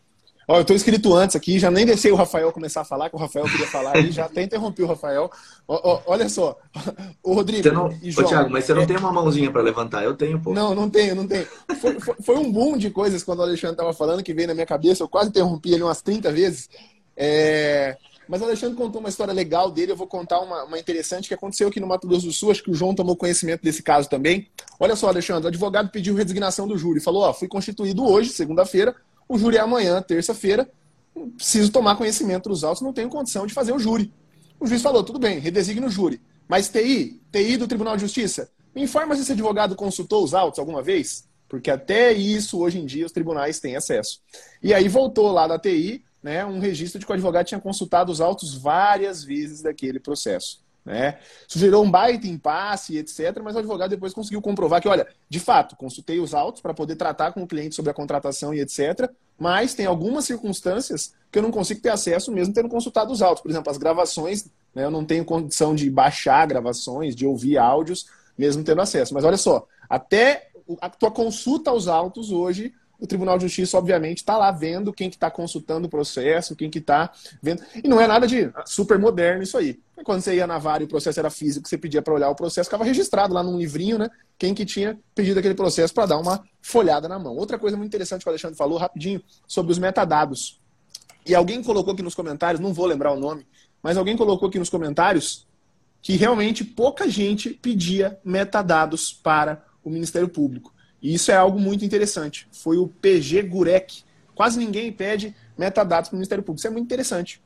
[0.49, 3.17] Ó, eu tô inscrito antes aqui, já nem deixei o Rafael começar a falar, que
[3.17, 5.29] o Rafael queria falar aí, já até interrompi o Rafael.
[5.67, 6.57] Ó, ó, olha só,
[7.23, 7.91] o Rodrigo não...
[8.01, 8.27] e João...
[8.27, 8.87] Ô, Thiago, mas você não é...
[8.87, 10.55] tem uma mãozinha para levantar, eu tenho, pô.
[10.55, 11.47] Não, não tenho, não tenho.
[11.81, 14.55] Foi, foi, foi, um boom de coisas quando o Alexandre tava falando, que veio na
[14.55, 16.71] minha cabeça, eu quase interrompi ele umas 30 vezes.
[17.17, 17.97] É...
[18.29, 21.35] Mas o Alexandre contou uma história legal dele, eu vou contar uma, uma, interessante que
[21.35, 24.09] aconteceu aqui no Mato Grosso do Sul, acho que o João tomou conhecimento desse caso
[24.09, 24.49] também.
[24.79, 28.95] Olha só, Alexandre, o advogado pediu resignação do júri, falou, ó, fui constituído hoje, segunda-feira,
[29.29, 30.69] o júri é amanhã, terça-feira,
[31.37, 34.13] preciso tomar conhecimento dos autos, não tenho condição de fazer o júri.
[34.59, 36.21] O juiz falou, tudo bem, redesigne o júri.
[36.49, 40.59] Mas TI, TI do Tribunal de Justiça, me informa se esse advogado consultou os autos
[40.59, 41.25] alguma vez?
[41.49, 44.21] Porque até isso, hoje em dia, os tribunais têm acesso.
[44.63, 48.11] E aí voltou lá da TI, né, um registro de que o advogado tinha consultado
[48.11, 50.61] os autos várias vezes daquele processo.
[50.87, 51.19] Né?
[51.77, 53.41] Um baita impasse, etc.
[53.43, 56.95] Mas o advogado depois conseguiu comprovar que, olha, de fato, consultei os autos para poder
[56.95, 59.11] tratar com o cliente sobre a contratação e etc.
[59.37, 63.43] Mas tem algumas circunstâncias que eu não consigo ter acesso mesmo tendo consultado os autos.
[63.43, 64.85] Por exemplo, as gravações, né?
[64.85, 68.07] eu não tenho condição de baixar gravações, de ouvir áudios,
[68.39, 69.13] mesmo tendo acesso.
[69.13, 74.19] Mas olha só, até a tua consulta aos autos hoje o Tribunal de Justiça, obviamente,
[74.19, 77.63] está lá vendo quem que está consultando o processo, quem que está vendo.
[77.83, 79.79] E não é nada de super moderno isso aí.
[80.05, 82.35] Quando você ia na vara e o processo era físico, você pedia para olhar o
[82.35, 84.09] processo, ficava registrado lá num livrinho, né?
[84.39, 87.35] Quem que tinha pedido aquele processo para dar uma folhada na mão.
[87.37, 90.61] Outra coisa muito interessante que o Alexandre falou, rapidinho, sobre os metadados.
[91.25, 93.47] E alguém colocou aqui nos comentários, não vou lembrar o nome,
[93.83, 95.47] mas alguém colocou aqui nos comentários
[96.01, 100.73] que realmente pouca gente pedia metadados para o Ministério Público.
[101.03, 102.49] E isso é algo muito interessante.
[102.53, 104.03] Foi o PG Gurek.
[104.35, 106.61] Quase ninguém pede metadados para o Ministério Público.
[106.61, 107.43] Isso é muito interessante.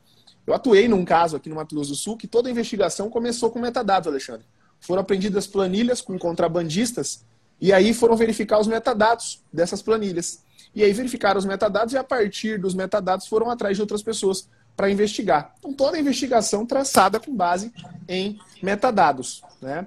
[0.46, 3.50] Eu atuei num caso aqui no Mato Grosso do Sul que toda a investigação começou
[3.50, 4.46] com metadados, Alexandre.
[4.80, 7.24] Foram apreendidas planilhas com contrabandistas
[7.60, 10.42] e aí foram verificar os metadados dessas planilhas.
[10.74, 14.48] E aí verificaram os metadados e a partir dos metadados foram atrás de outras pessoas
[14.76, 15.54] para investigar.
[15.58, 17.72] Então toda a investigação traçada com base
[18.08, 19.42] em metadados.
[19.60, 19.86] Né?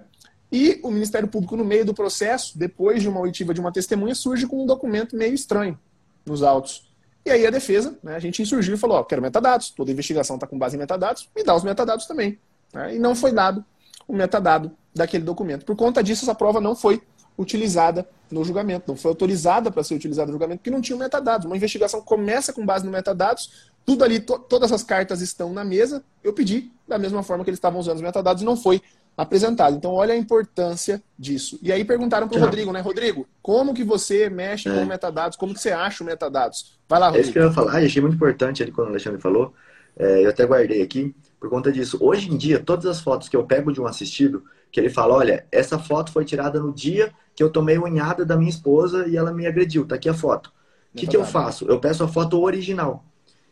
[0.53, 4.13] E o Ministério Público, no meio do processo, depois de uma oitiva de uma testemunha,
[4.13, 5.79] surge com um documento meio estranho
[6.23, 6.93] nos autos.
[7.25, 10.35] E aí a defesa, né, a gente insurgiu e falou, ó, quero metadados, toda investigação
[10.35, 12.37] está com base em metadados, me dá os metadados também.
[12.71, 12.97] Né?
[12.97, 13.65] E não foi dado
[14.07, 15.65] o metadado daquele documento.
[15.65, 17.01] Por conta disso, essa prova não foi
[17.35, 21.47] utilizada no julgamento, não foi autorizada para ser utilizada no julgamento, porque não tinha metadados.
[21.47, 25.63] Uma investigação começa com base no metadados, tudo ali, to todas as cartas estão na
[25.63, 28.79] mesa, eu pedi da mesma forma que eles estavam usando os metadados e não foi
[29.15, 29.75] apresentado.
[29.75, 31.59] Então, olha a importância disso.
[31.61, 32.81] E aí perguntaram para o Rodrigo, né?
[32.81, 34.73] Rodrigo, como que você mexe é.
[34.73, 35.37] com metadados?
[35.37, 36.77] Como que você acha o metadados?
[36.89, 37.21] Vai lá, Rodrigo.
[37.21, 37.73] É isso que eu ia falar.
[37.73, 39.53] Ah, achei muito importante ali quando o Alexandre falou.
[39.95, 41.97] É, eu até guardei aqui por conta disso.
[42.01, 45.13] Hoje em dia, todas as fotos que eu pego de um assistido, que ele fala,
[45.13, 49.15] olha, essa foto foi tirada no dia que eu tomei unhada da minha esposa e
[49.15, 49.85] ela me agrediu.
[49.85, 50.51] Tá aqui a foto.
[50.93, 51.65] O que, que eu faço?
[51.65, 53.03] Eu peço a foto original.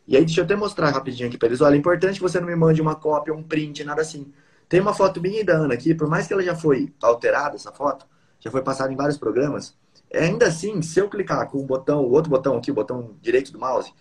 [0.08, 1.62] E aí, deixa eu até mostrar rapidinho aqui para eles.
[1.62, 4.32] Olha, é importante que você não me mande uma cópia, um print, nada assim.
[4.72, 7.58] Tem uma foto minha e da Ana aqui, por mais que ela já foi alterada,
[7.58, 8.06] essa foto,
[8.40, 9.78] já foi passada em vários programas,
[10.16, 13.52] ainda assim, se eu clicar com o botão, o outro botão aqui, o botão direito
[13.52, 13.94] do mouse,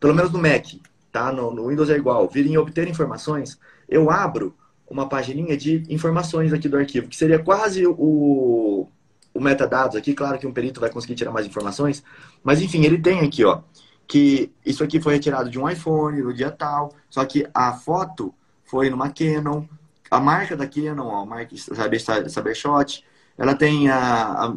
[0.00, 0.66] pelo menos no Mac,
[1.12, 1.30] tá?
[1.30, 4.56] No, no Windows é igual, vir em obter informações, eu abro
[4.90, 8.88] uma pagininha de informações aqui do arquivo, que seria quase o,
[9.32, 10.14] o metadados aqui.
[10.14, 12.02] Claro que um perito vai conseguir tirar mais informações,
[12.42, 13.60] mas enfim, ele tem aqui, ó,
[14.08, 18.34] que isso aqui foi retirado de um iPhone no dia tal, só que a foto
[18.64, 19.64] foi numa Canon,
[20.12, 23.02] a marca da Canon, a marca Cybershot,
[23.38, 24.54] ela tem a, a,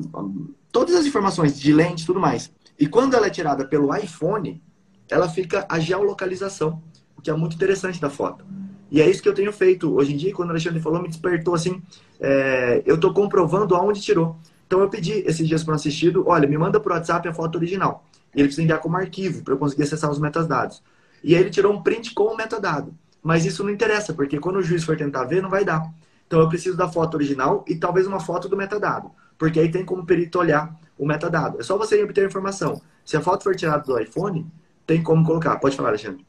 [0.69, 2.51] todas as informações de lente e tudo mais.
[2.77, 4.61] E quando ela é tirada pelo iPhone,
[5.09, 6.83] ela fica a geolocalização,
[7.17, 8.45] o que é muito interessante da foto.
[8.91, 10.33] E é isso que eu tenho feito hoje em dia.
[10.33, 11.81] Quando o Alexandre falou, me despertou assim.
[12.19, 14.35] É, eu estou comprovando aonde tirou.
[14.67, 17.55] Então eu pedi esses dias para um assistido, olha, me manda por WhatsApp a foto
[17.55, 18.03] original.
[18.35, 20.83] E ele precisa enviar como arquivo para eu conseguir acessar os metadados.
[21.23, 22.93] E aí ele tirou um print com o metadado.
[23.25, 25.91] Mas isso não interessa, porque quando o juiz for tentar ver, não vai dar.
[26.27, 29.09] Então eu preciso da foto original e talvez uma foto do metadado.
[29.35, 31.59] Porque aí tem como perito olhar o metadado.
[31.59, 32.79] É só você obter a informação.
[33.03, 34.45] Se a foto for tirada do iPhone,
[34.85, 35.57] tem como colocar.
[35.57, 36.23] Pode falar, Alexandre.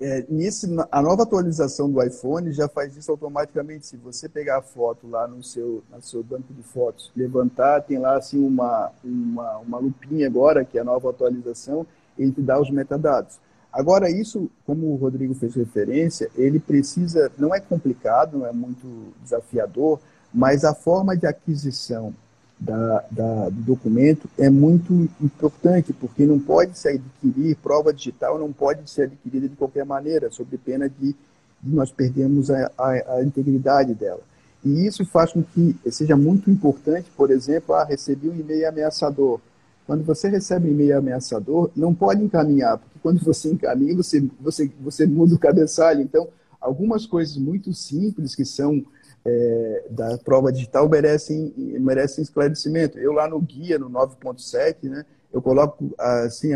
[0.00, 3.86] É, nisso, a nova atualização do iPhone já faz isso automaticamente.
[3.86, 8.00] Se você pegar a foto lá no seu, no seu banco de fotos, levantar, tem
[8.00, 11.86] lá assim uma, uma, uma lupinha agora, que é a nova atualização,
[12.18, 13.38] ele te dá os metadados.
[13.72, 19.14] Agora, isso, como o Rodrigo fez referência, ele precisa, não é complicado, não é muito
[19.22, 19.98] desafiador,
[20.32, 22.14] mas a forma de aquisição
[22.60, 28.52] da, da, do documento é muito importante, porque não pode se adquirir, prova digital não
[28.52, 31.16] pode ser adquirida de qualquer maneira, sob pena de,
[31.62, 34.20] nós perdermos a, a, a, integridade dela.
[34.64, 39.40] E isso faz com que seja muito importante, por exemplo, ah, recebi um e-mail ameaçador.
[39.86, 44.70] Quando você recebe um e-mail ameaçador, não pode encaminhar, porque quando você encaminha, você, você,
[44.80, 46.00] você muda o cabeçalho.
[46.00, 46.28] Então,
[46.60, 48.84] algumas coisas muito simples que são
[49.24, 52.98] é, da prova digital merecem, merecem esclarecimento.
[52.98, 56.50] Eu lá no guia, no 9.7, né, eu coloco assim,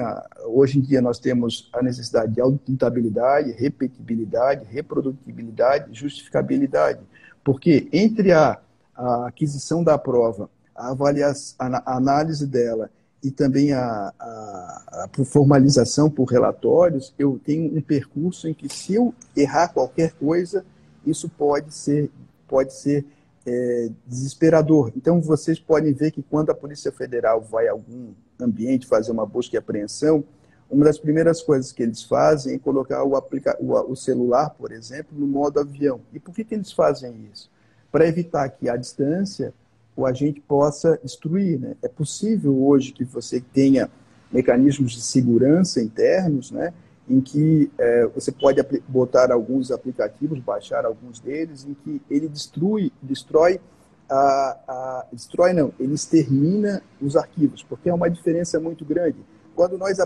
[0.44, 7.00] hoje em dia nós temos a necessidade de auditabilidade, repetibilidade, reprodutibilidade, justificabilidade.
[7.42, 8.58] Porque entre a,
[8.94, 12.90] a aquisição da prova, a, avaliação, a análise dela
[13.22, 18.94] e também a, a, a, formalização por relatórios, eu tenho um percurso em que se
[18.94, 20.64] eu errar qualquer coisa,
[21.04, 22.10] isso pode ser
[22.46, 23.04] pode ser
[23.44, 24.92] é, desesperador.
[24.96, 29.26] Então, vocês podem ver que quando a Polícia Federal vai a algum ambiente fazer uma
[29.26, 30.24] busca e apreensão,
[30.68, 34.72] uma das primeiras coisas que eles fazem é colocar o, aplica o, o celular, por
[34.72, 36.00] exemplo, no modo avião.
[36.12, 37.50] E por que, que eles fazem isso?
[37.90, 39.54] Para evitar que, à distância,
[39.96, 41.58] o agente possa destruir.
[41.58, 41.74] Né?
[41.82, 43.90] É possível hoje que você tenha
[44.30, 46.72] mecanismos de segurança internos, né?
[47.08, 52.92] em que é, você pode botar alguns aplicativos, baixar alguns deles, em que ele destrui,
[53.00, 53.60] destrói,
[54.08, 59.18] a, a, destrói não, ele extermina os arquivos, porque é uma diferença muito grande.
[59.54, 59.98] Quando nós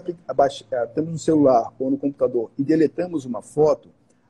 [0.94, 3.88] temos no celular ou no computador e deletamos uma foto,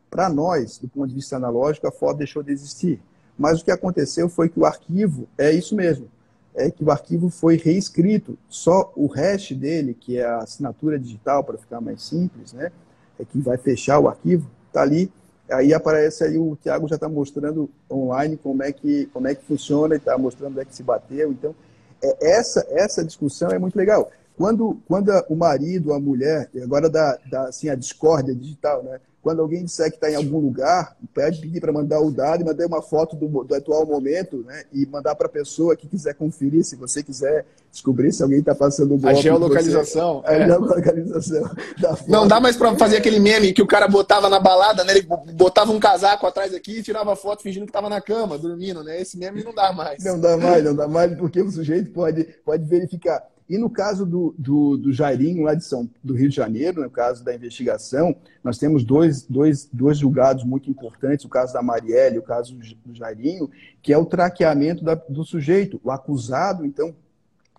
[0.08, 3.00] para nós, do ponto de vista analógico, a foto deixou de existir.
[3.40, 6.08] Mas o que aconteceu foi que o arquivo é isso mesmo
[6.54, 8.36] é que o arquivo foi reescrito.
[8.48, 12.70] Só o hash dele, que é a assinatura digital, para ficar mais simples, né?
[13.18, 15.10] É que vai fechar o arquivo, está ali.
[15.50, 19.44] Aí aparece aí, o Tiago já está mostrando online como é que, como é que
[19.44, 21.32] funciona e está mostrando onde é que se bateu.
[21.32, 21.54] Então,
[22.02, 24.10] é, essa, essa discussão é muito legal.
[24.36, 29.00] Quando, quando o marido, a mulher, e agora dá assim, a discórdia digital, né?
[29.22, 32.44] Quando alguém disser que está em algum lugar, pede pedir para mandar o dado e
[32.44, 34.64] mandar uma foto do, do atual momento, né?
[34.72, 38.54] E mandar para a pessoa que quiser conferir, se você quiser descobrir se alguém está
[38.54, 39.18] passando o golpe.
[39.18, 40.22] A geolocalização.
[40.26, 40.42] É.
[40.42, 41.50] A geolocalização.
[42.08, 44.96] Não dá mais para fazer aquele meme que o cara botava na balada, né?
[44.96, 48.82] Ele botava um casaco atrás aqui e tirava foto fingindo que estava na cama, dormindo,
[48.82, 49.00] né?
[49.00, 50.02] Esse meme não dá mais.
[50.02, 53.22] Não dá mais, não dá mais, porque o sujeito pode, pode verificar.
[53.50, 56.88] E no caso do, do, do Jairinho, lá de São, do Rio de Janeiro, no
[56.88, 62.14] caso da investigação, nós temos dois, dois, dois julgados muito importantes, o caso da Marielle
[62.14, 63.50] e o caso do Jairinho,
[63.82, 65.80] que é o traqueamento da, do sujeito.
[65.82, 66.94] O acusado, então,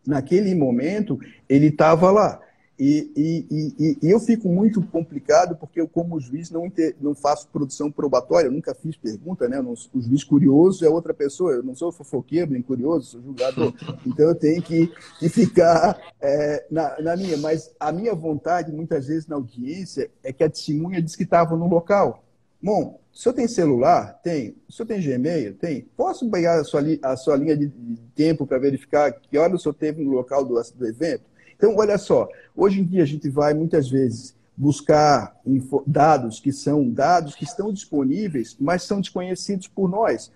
[0.08, 2.40] naquele momento, ele estava lá.
[2.84, 3.46] E, e,
[3.80, 7.92] e, e, eu fico muito complicado porque eu, como juiz, não, inter, não faço produção
[7.92, 9.62] probatória, eu nunca fiz pergunta, né?
[9.62, 13.72] Não, o juiz curioso é outra pessoa, eu não sou fofoqueiro nem curioso, sou julgador.
[14.04, 17.38] Então eu tenho que, que ficar é, na, na, minha.
[17.38, 21.56] Mas a minha vontade, muitas vezes na audiência, é que a testemunha diz que estava
[21.56, 22.24] no local.
[22.60, 24.20] Bom, o senhor tem celular?
[24.24, 24.56] Tem.
[24.68, 25.54] O senhor tem Gmail?
[25.54, 25.82] Tem.
[25.96, 29.60] Posso pegar a sua, a sua linha de, de tempo para verificar que hora o
[29.60, 31.30] senhor teve no local do, do evento?
[31.62, 35.40] Então, olha só, hoje em dia a gente vai muitas vezes buscar
[35.86, 40.32] dados que são dados que estão disponíveis, mas são desconhecidos por nós.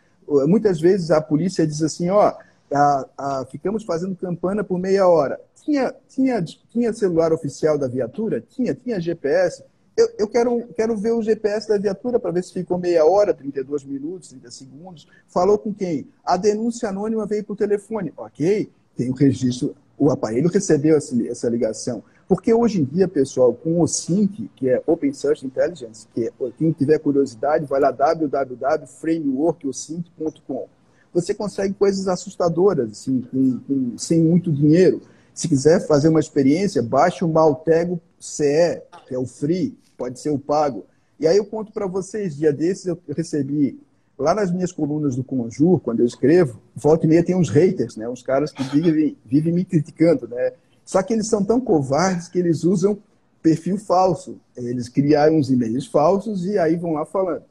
[0.48, 2.32] Muitas vezes a polícia diz assim, ó,
[2.72, 5.40] a, a, ficamos fazendo campana por meia hora.
[5.64, 8.40] Tinha, tinha, tinha celular oficial da viatura?
[8.40, 9.64] Tinha, tinha GPS.
[9.98, 13.34] Eu, eu quero, quero ver o GPS da viatura para ver se ficou meia hora,
[13.34, 15.08] 32 minutos, 30 segundos.
[15.28, 16.08] Falou com quem?
[16.24, 18.14] A denúncia anônima veio por telefone.
[18.16, 22.04] Ok, tem o registro o aparelho recebeu essa ligação.
[22.28, 26.34] Porque hoje em dia, pessoal, com o SYNC, que é Open Search Intelligence, que é,
[26.58, 30.68] quem tiver curiosidade, vai lá www.frameworkosync.com.
[31.14, 35.02] Você consegue coisas assustadoras, assim, com, com, sem muito dinheiro.
[35.34, 40.32] Se quiser fazer uma experiência, baixe o Maltego CE, que é o free, pode ser
[40.32, 40.84] o pago.
[41.20, 43.80] E aí eu conto para vocês, dia desses eu recebi
[44.18, 47.96] lá nas minhas colunas do Conjur, quando eu escrevo, volta e meia tem uns haters,
[47.96, 48.08] né?
[48.08, 50.54] Uns caras que vivem, vivem me criticando, né?
[50.86, 52.98] Só que eles são tão covardes que eles usam
[53.42, 54.38] perfil falso.
[54.56, 57.44] Eles criaram uns e-mails falsos e aí vão lá falando.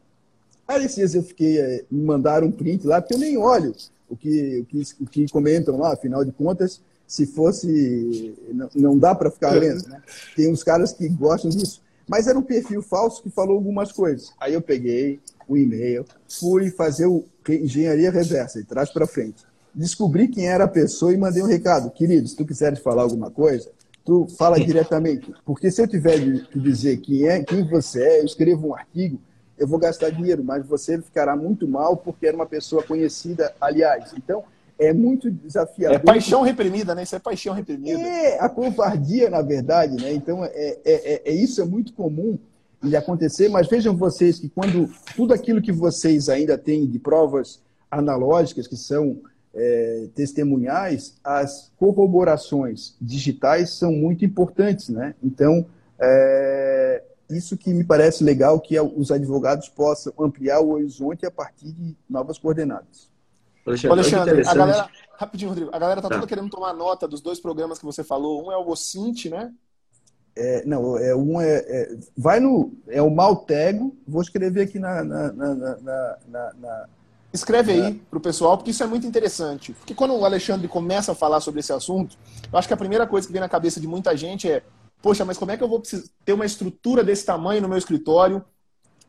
[0.66, 3.74] Aí esses eu fiquei, é, me mandaram um print lá, porque eu nem olho
[4.08, 8.34] o que, o que, o que comentam lá, afinal de contas, se fosse.
[8.52, 10.02] Não, não dá para ficar lendo, né?
[10.34, 11.82] Tem uns caras que gostam disso.
[12.08, 14.32] Mas era um perfil falso que falou algumas coisas.
[14.38, 20.28] Aí eu peguei o e-mail, fui fazer o engenharia reversa e traz para frente descobri
[20.28, 21.90] quem era a pessoa e mandei um recado.
[21.90, 23.70] Querido, se tu quiseres falar alguma coisa,
[24.04, 25.34] tu fala diretamente.
[25.44, 29.18] Porque se eu tiver que dizer quem é, quem você é, eu escrevo um artigo,
[29.58, 34.12] eu vou gastar dinheiro, mas você ficará muito mal porque era uma pessoa conhecida, aliás.
[34.16, 34.44] Então,
[34.78, 35.96] é muito desafiador.
[35.96, 37.04] É paixão reprimida, né?
[37.04, 38.00] Isso é paixão reprimida.
[38.00, 40.12] É, a covardia, na verdade, né?
[40.12, 42.38] Então, é, é, é, é isso é muito comum
[42.88, 47.60] de acontecer, mas vejam vocês que quando tudo aquilo que vocês ainda têm de provas
[47.90, 49.20] analógicas, que são
[49.54, 55.14] é, testemunhais, as corroborações digitais são muito importantes, né?
[55.22, 55.66] Então,
[56.00, 61.72] é, isso que me parece legal que os advogados possam ampliar o horizonte a partir
[61.72, 63.08] de novas coordenadas.
[63.66, 67.22] Alexandre, Alexandre a galera, rapidinho, Rodrigo, a galera tá, tá toda querendo tomar nota dos
[67.22, 68.44] dois programas que você falou.
[68.44, 69.52] Um é o Ocinte, né?
[70.36, 73.96] É, não, é um é, é, vai no é o Maltego.
[74.06, 76.86] Vou escrever aqui na, na, na, na,
[77.32, 79.72] Escreve aí para o pessoal, porque isso é muito interessante.
[79.72, 82.16] Porque quando o Alexandre começa a falar sobre esse assunto,
[82.52, 84.62] eu acho que a primeira coisa que vem na cabeça de muita gente é:
[85.02, 85.82] poxa, mas como é que eu vou
[86.24, 88.44] ter uma estrutura desse tamanho no meu escritório?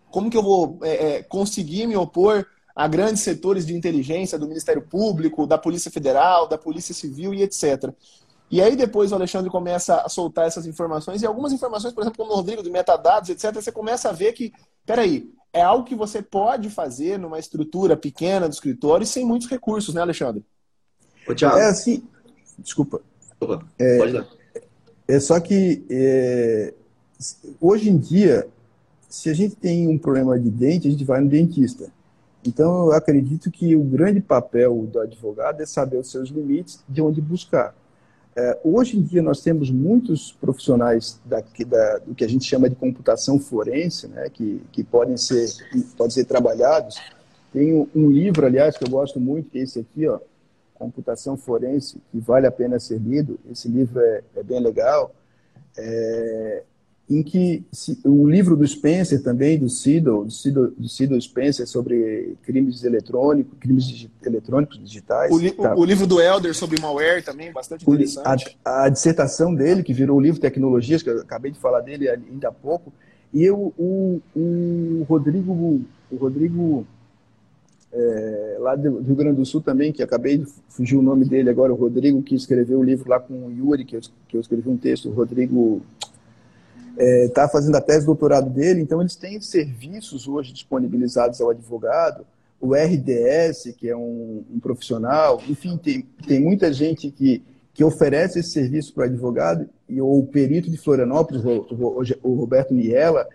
[0.09, 4.47] Como que eu vou é, é, conseguir me opor a grandes setores de inteligência do
[4.47, 7.93] Ministério Público, da Polícia Federal, da Polícia Civil e etc.
[8.49, 12.17] E aí depois o Alexandre começa a soltar essas informações, e algumas informações, por exemplo,
[12.17, 14.53] como o Rodrigo, de metadados, etc., você começa a ver que,
[14.85, 19.93] peraí, é algo que você pode fazer numa estrutura pequena do escritório sem muitos recursos,
[19.93, 20.45] né, Alexandre?
[21.27, 21.57] Ô, Thiago.
[21.57, 22.03] É assim.
[22.59, 23.01] Desculpa.
[23.39, 24.27] Opa, é, pode dar.
[25.07, 26.73] É só que é,
[27.59, 28.47] hoje em dia,
[29.09, 31.91] se a gente tem um problema de dente, a gente vai no dentista.
[32.45, 37.01] Então, eu acredito que o grande papel do advogado é saber os seus limites, de
[37.01, 37.73] onde buscar.
[38.37, 41.39] É, hoje em dia nós temos muitos profissionais da,
[42.05, 45.47] do que a gente chama de computação forense, né, que, que podem, ser,
[45.95, 46.97] podem ser trabalhados.
[47.53, 50.19] Tem um, um livro, aliás, que eu gosto muito, que é esse aqui, ó,
[50.73, 53.39] Computação Forense, que vale a pena ser lido.
[53.49, 55.15] Esse livro é, é bem legal.
[55.77, 56.63] É,
[57.09, 61.67] em que se, o livro do Spencer também, do Siddle, do Siddle, do Siddle Spencer,
[61.67, 65.31] sobre crimes eletrônicos, crimes digi, eletrônicos digitais.
[65.31, 65.75] O, li, tá.
[65.75, 68.57] o, livro do Elder sobre malware também, bastante interessante.
[68.65, 72.09] A, a, dissertação dele, que virou o livro Tecnologias, que eu acabei de falar dele
[72.09, 72.91] ainda há pouco,
[73.31, 75.51] e eu, o, o Rodrigo,
[76.11, 76.87] o Rodrigo
[77.95, 81.49] é, lá do Rio Grande do Sul também, que acabei de fugir o nome dele
[81.49, 84.41] agora, o Rodrigo, que escreveu o livro lá com o Yuri, que eu, que eu
[84.41, 85.81] escrevi um texto, o Rodrigo
[86.97, 91.41] está é, tá fazendo a tese de doutorado dele, então eles têm serviços hoje disponibilizados
[91.41, 92.25] ao advogado,
[92.59, 97.43] o RDS, que é um, um profissional, enfim, tem, tem muita gente que,
[97.73, 102.33] que oferece esse serviço para o advogado, e o perito de Florianópolis, o, o, o
[102.35, 103.27] Roberto Niela,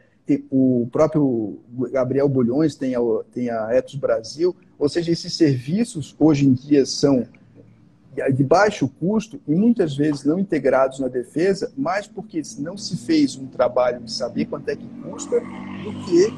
[0.50, 1.58] o próprio
[1.90, 3.00] Gabriel Bulhões tem a,
[3.32, 7.26] tem a Etos Brasil, ou seja, esses serviços hoje em dia são
[8.28, 13.36] de baixo custo e muitas vezes não integrados na defesa, mais porque não se fez
[13.36, 16.30] um trabalho de saber quanto é que custa do que,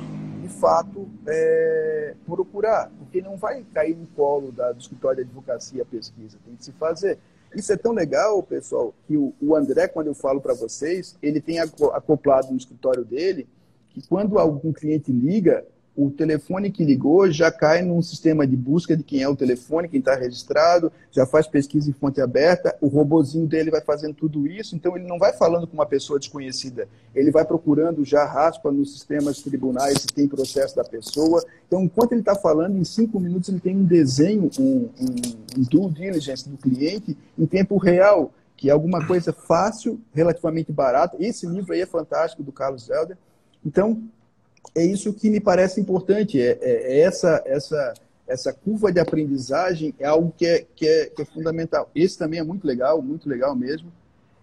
[0.42, 2.90] de fato, é, procurar.
[2.98, 6.64] Porque não vai cair no colo da, do escritório de advocacia a pesquisa, tem que
[6.64, 7.18] se fazer.
[7.54, 11.40] Isso é tão legal, pessoal, que o, o André, quando eu falo para vocês, ele
[11.40, 13.46] tem acoplado no escritório dele
[13.90, 15.64] que quando algum cliente liga,
[15.94, 19.88] o telefone que ligou já cai num sistema de busca de quem é o telefone,
[19.88, 24.46] quem está registrado, já faz pesquisa em fonte aberta, o robozinho dele vai fazendo tudo
[24.46, 28.72] isso, então ele não vai falando com uma pessoa desconhecida, ele vai procurando, já raspa
[28.72, 31.44] nos sistemas tribunais se tem processo da pessoa.
[31.66, 35.62] Então, enquanto ele está falando, em cinco minutos ele tem um desenho, um, um, um
[35.62, 41.16] due diligence do cliente em tempo real, que é alguma coisa fácil, relativamente barata.
[41.18, 43.18] Esse livro aí é fantástico, do Carlos Zelder.
[43.64, 44.02] Então,
[44.74, 47.94] é isso que me parece importante, é, é, é essa, essa,
[48.26, 51.90] essa curva de aprendizagem é algo que é, que, é, que é fundamental.
[51.94, 53.92] Esse também é muito legal, muito legal mesmo.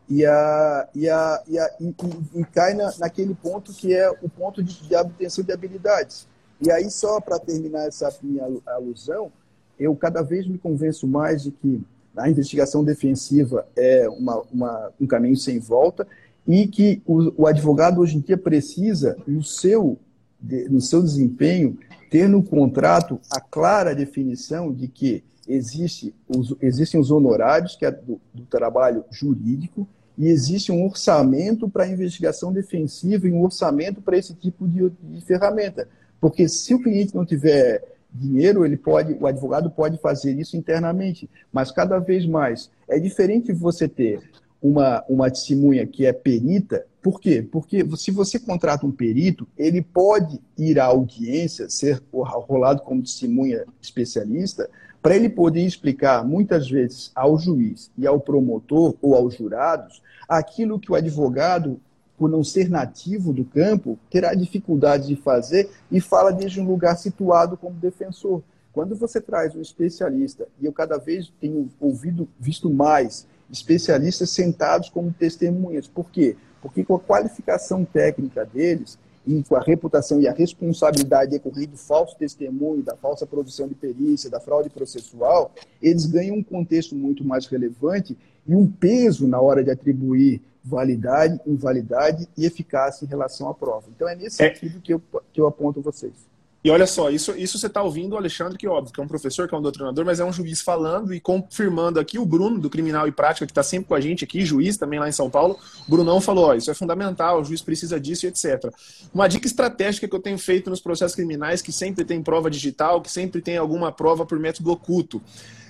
[0.09, 1.95] e, a, e, a, e, a, e,
[2.36, 6.28] e cai na, naquele ponto que é o ponto de, de obtenção de habilidades.
[6.61, 9.32] E aí, só para terminar essa minha alusão,
[9.80, 11.82] eu cada vez me convenço mais de que
[12.17, 16.05] a investigação defensiva é uma, uma, um caminho sem volta
[16.45, 19.97] e que o, o advogado hoje em dia precisa, no seu,
[20.41, 21.77] no seu desempenho,
[22.09, 27.91] ter no contrato a clara definição de que existe os, existem os honorários, que é
[27.91, 29.87] do, do trabalho jurídico,
[30.17, 35.21] e existe um orçamento para investigação defensiva e um orçamento para esse tipo de, de,
[35.21, 35.87] ferramenta.
[36.19, 37.81] Porque se o cliente não tiver
[38.13, 43.53] dinheiro, ele pode, o advogado pode fazer isso internamente, mas cada vez mais é diferente
[43.53, 44.21] você ter
[44.61, 46.85] uma, uma testemunha que é perita.
[47.02, 47.41] Por quê?
[47.41, 53.66] Porque se você contrata um perito, ele pode ir à audiência, ser rolado como testemunha
[53.82, 54.70] especialista,
[55.02, 60.80] para ele poder explicar muitas vezes ao juiz e ao promotor ou aos jurados aquilo
[60.80, 61.80] que o advogado,
[62.18, 66.97] por não ser nativo do campo, terá dificuldade de fazer e fala desde um lugar
[66.97, 68.43] situado como defensor.
[68.74, 74.89] Quando você traz um especialista, e eu cada vez tenho ouvido, visto mais especialistas sentados
[74.89, 75.88] como testemunhas.
[75.88, 76.36] Por quê?
[76.36, 76.49] Porque
[76.86, 78.97] com a qualificação técnica deles,
[79.28, 83.76] e com a reputação e a responsabilidade decorrente do falso testemunho, da falsa produção de
[83.76, 85.51] perícia, da fraude processual,
[85.82, 91.39] eles ganham um contexto muito mais relevante e um peso na hora de atribuir validade,
[91.45, 93.88] invalidade e eficácia em relação à prova.
[93.95, 94.53] Então é nesse é.
[94.53, 95.01] sentido que eu,
[95.32, 96.14] que eu aponto vocês.
[96.62, 99.07] E olha só, isso, isso você está ouvindo o Alexandre, que óbvio, que é um
[99.07, 102.60] professor, que é um doutrinador, mas é um juiz falando e confirmando aqui o Bruno,
[102.60, 105.14] do Criminal e Prática, que está sempre com a gente aqui, juiz também lá em
[105.14, 105.57] São Paulo.
[105.88, 108.74] O Brunão falou: ó, isso é fundamental, o juiz precisa disso e etc.
[109.14, 113.01] Uma dica estratégica que eu tenho feito nos processos criminais, que sempre tem prova digital,
[113.01, 115.22] que sempre tem alguma prova por método oculto.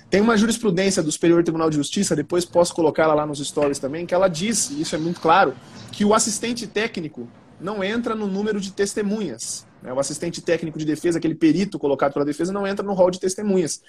[0.09, 4.07] Tem uma jurisprudência do Superior Tribunal de Justiça, depois posso colocá-la lá nos stories também,
[4.07, 5.53] que ela diz, e isso é muito claro,
[5.91, 7.27] que o assistente técnico
[7.61, 9.68] não entra no número de testemunhas.
[9.81, 9.91] Né?
[9.93, 13.19] O assistente técnico de defesa, aquele perito colocado pela defesa, não entra no rol de
[13.19, 13.81] testemunhas.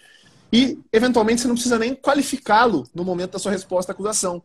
[0.53, 4.43] E, eventualmente, você não precisa nem qualificá-lo no momento da sua resposta à acusação.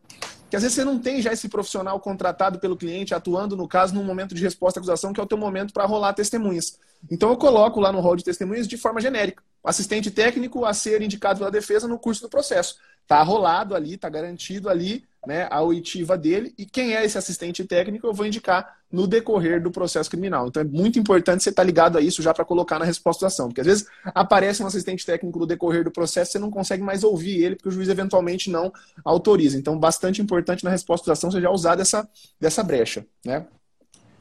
[0.50, 3.96] Que às vezes você não tem já esse profissional contratado pelo cliente atuando, no caso,
[3.96, 6.78] no momento de resposta à acusação, que é o teu momento para rolar testemunhas.
[7.10, 9.44] Então eu coloco lá no rol de testemunhas de forma genérica.
[9.64, 12.76] Assistente técnico a ser indicado pela defesa no curso do processo.
[13.02, 16.54] Está rolado ali, está garantido ali né, a oitiva dele.
[16.58, 20.48] E quem é esse assistente técnico eu vou indicar no decorrer do processo criminal.
[20.48, 23.22] Então é muito importante você estar tá ligado a isso já para colocar na resposta
[23.22, 23.48] da ação.
[23.48, 27.04] Porque às vezes aparece um assistente técnico no decorrer do processo você não consegue mais
[27.04, 28.72] ouvir ele porque o juiz eventualmente não
[29.04, 29.58] autoriza.
[29.58, 32.08] Então, bastante importante na resposta da ação você já usar dessa,
[32.40, 33.06] dessa brecha.
[33.26, 33.46] Né?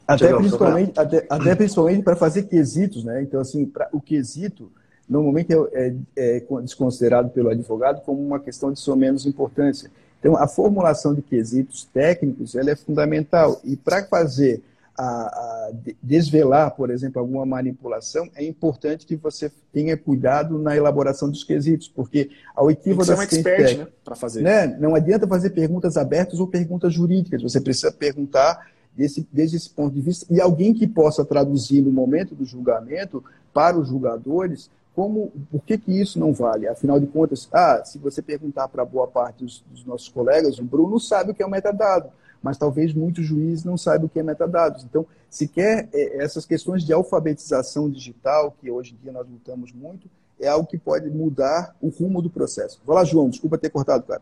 [0.07, 3.23] Até principalmente, até, até principalmente para fazer quesitos, né?
[3.23, 4.71] Então, assim, pra, o quesito
[5.09, 9.89] normalmente é, é, é desconsiderado pelo advogado como uma questão de sua menos importância.
[10.25, 13.61] Então, a formulação de quesitos técnicos ela é fundamental.
[13.63, 14.59] E para fazer
[14.97, 15.71] a, a,
[16.01, 21.87] desvelar, por exemplo, alguma manipulação, é importante que você tenha cuidado na elaboração dos quesitos,
[21.87, 24.41] porque a oitiva da um expert, né, para fazer.
[24.41, 27.43] Né, não adianta fazer perguntas abertas ou perguntas jurídicas.
[27.43, 31.91] Você precisa perguntar desse, desde esse ponto de vista e alguém que possa traduzir no
[31.91, 33.23] momento do julgamento
[33.53, 36.67] para os julgadores como, por que, que isso não vale?
[36.67, 40.63] Afinal de contas, ah, se você perguntar para boa parte dos, dos, nossos colegas, o
[40.63, 42.09] Bruno sabe o que é o metadado,
[42.41, 44.83] mas talvez muitos juízes não saibam o que é metadados.
[44.83, 49.73] Então, se quer é, essas questões de alfabetização digital, que hoje em dia nós lutamos
[49.73, 50.07] muito,
[50.39, 52.79] é algo que pode mudar o rumo do processo.
[52.85, 54.21] Vai lá, João, desculpa ter cortado, cara.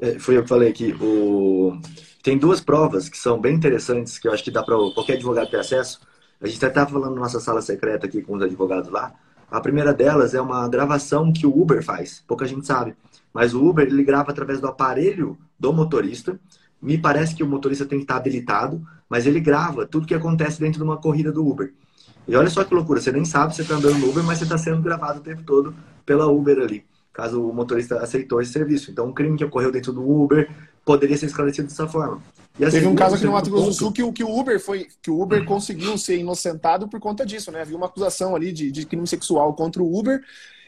[0.00, 0.94] É, foi eu que falei aqui.
[0.94, 1.78] O...
[2.22, 5.50] Tem duas provas que são bem interessantes, que eu acho que dá para qualquer advogado
[5.50, 6.00] ter acesso.
[6.40, 9.12] A gente até estava falando na nossa sala secreta aqui com os advogados lá.
[9.50, 12.22] A primeira delas é uma gravação que o Uber faz.
[12.26, 12.94] Pouca gente sabe.
[13.32, 16.38] Mas o Uber, ele grava através do aparelho do motorista.
[16.80, 20.58] Me parece que o motorista tem que estar habilitado, mas ele grava tudo que acontece
[20.58, 21.74] dentro de uma corrida do Uber.
[22.26, 24.44] E olha só que loucura, você nem sabe se está andando no Uber, mas você
[24.44, 25.74] está sendo gravado o tempo todo
[26.06, 28.90] pela Uber ali, caso o motorista aceitou esse serviço.
[28.90, 30.48] Então, um crime que ocorreu dentro do Uber
[30.90, 32.20] poderia ser esclarecido dessa forma.
[32.60, 34.88] Assim, Teve um caso aqui no Mato Grosso do Sul que, que, o Uber foi
[35.00, 37.62] que o Uber conseguiu ser inocentado por conta disso, né?
[37.62, 40.20] Havia uma acusação ali de, de crime sexual contra o Uber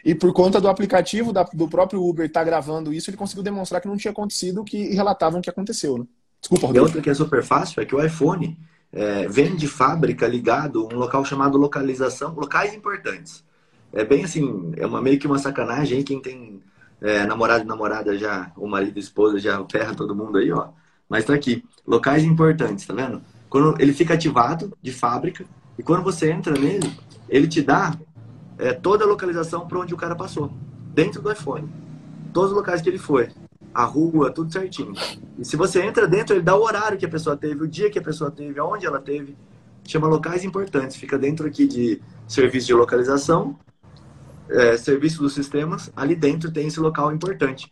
[0.04, 3.42] e por conta do aplicativo da, do próprio Uber estar tá gravando isso, ele conseguiu
[3.42, 6.06] demonstrar que não tinha acontecido o que relatavam que aconteceu, né?
[6.40, 6.84] Desculpa, Rodrigo.
[6.84, 8.56] E outra que é super fácil é que o iPhone
[8.92, 13.44] é, vem de fábrica ligado um local chamado localização, locais importantes.
[13.92, 16.62] É bem assim, é uma, meio que uma sacanagem quem tem
[17.02, 20.68] é, namorado e namorada já, o marido e esposa já ferra todo mundo aí, ó.
[21.08, 23.20] Mas tá aqui, locais importantes, tá vendo?
[23.50, 25.44] Quando ele fica ativado de fábrica
[25.76, 26.90] e quando você entra nele,
[27.28, 27.94] ele te dá
[28.56, 30.52] é, toda a localização para onde o cara passou,
[30.94, 31.68] dentro do iPhone.
[32.32, 33.28] Todos os locais que ele foi.
[33.74, 34.92] a rua, tudo certinho.
[35.38, 37.90] E se você entra dentro, ele dá o horário que a pessoa teve, o dia
[37.90, 39.36] que a pessoa teve, aonde ela teve.
[39.84, 40.96] Chama locais importantes.
[40.96, 43.58] Fica dentro aqui de serviço de localização,
[44.52, 45.90] é, serviço dos sistemas.
[45.96, 47.70] Ali dentro tem esse local importante.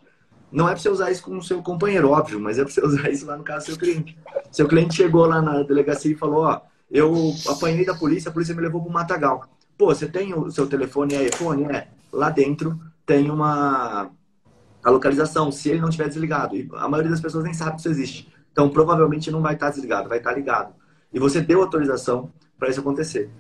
[0.51, 2.81] Não é para você usar isso com o seu companheiro, óbvio, mas é para você
[2.85, 4.18] usar isso lá no caso do seu cliente.
[4.51, 6.61] Seu cliente chegou lá na delegacia e falou: Ó,
[6.91, 9.45] eu apanhei da polícia, a polícia me levou para o Matagal.
[9.78, 11.64] Pô, você tem o seu telefone e iPhone?
[11.64, 11.89] É.
[12.12, 14.11] Lá dentro tem uma
[14.83, 16.57] a localização, se ele não estiver desligado.
[16.57, 18.33] E a maioria das pessoas nem sabe que isso existe.
[18.51, 20.74] Então, provavelmente não vai estar desligado, vai estar ligado.
[21.12, 23.31] E você deu autorização para isso acontecer.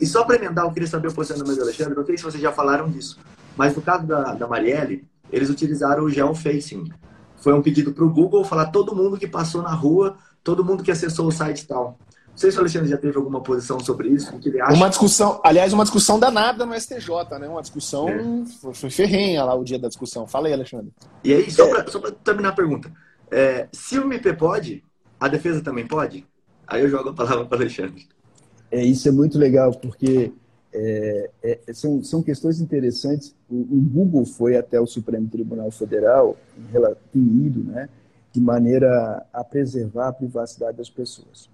[0.00, 2.42] E só para emendar, eu queria saber o posicionamento do Alexandre, não sei se vocês
[2.42, 3.18] já falaram disso,
[3.56, 6.90] mas no caso da, da Marielle, eles utilizaram o geofacing.
[7.36, 10.82] Foi um pedido para o Google falar todo mundo que passou na rua, todo mundo
[10.82, 11.98] que acessou o site e tal.
[12.30, 14.72] Não sei se o Alexandre já teve alguma posição sobre isso, o que ele acha.
[14.72, 17.48] Uma discussão, aliás, uma discussão danada no STJ, né?
[17.48, 18.72] Uma discussão é.
[18.72, 20.26] foi ferrenha lá o dia da discussão.
[20.26, 20.92] Fala aí, Alexandre.
[21.22, 22.90] E aí, só para terminar a pergunta.
[23.30, 24.82] É, se o MP pode,
[25.18, 26.26] a defesa também pode?
[26.66, 28.08] Aí eu jogo a palavra para o Alexandre.
[28.70, 30.32] É, isso é muito legal, porque
[30.72, 33.34] é, é, são, são questões interessantes.
[33.48, 36.36] O, o, Google foi até o Supremo Tribunal Federal,
[37.12, 37.88] temido, né,
[38.32, 41.50] de maneira a preservar a privacidade das pessoas.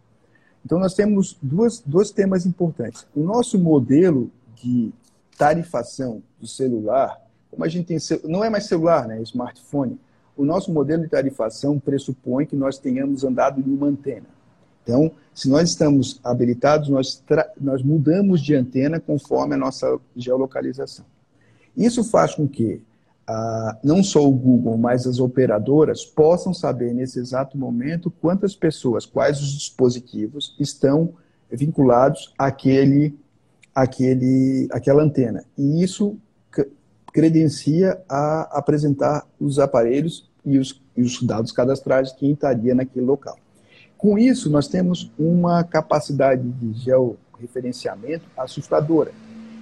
[0.64, 3.06] Então, nós temos duas, dois temas importantes.
[3.14, 4.92] O nosso modelo de
[5.38, 9.98] tarifação do celular, como a gente tem, não é mais celular, né, é smartphone.
[10.36, 14.35] O nosso modelo de tarifação pressupõe que nós tenhamos andado em uma antena.
[14.86, 17.20] Então, se nós estamos habilitados, nós,
[17.60, 21.04] nós mudamos de antena conforme a nossa geolocalização.
[21.76, 22.80] Isso faz com que
[23.26, 29.04] ah, não só o Google, mas as operadoras possam saber nesse exato momento quantas pessoas,
[29.04, 31.14] quais os dispositivos estão
[31.50, 33.18] vinculados àquele,
[33.74, 35.44] àquele, àquela antena.
[35.58, 36.16] E isso
[37.12, 43.36] credencia a apresentar os aparelhos e os, e os dados cadastrais que estaria naquele local.
[43.96, 49.12] Com isso, nós temos uma capacidade de georreferenciamento assustadora.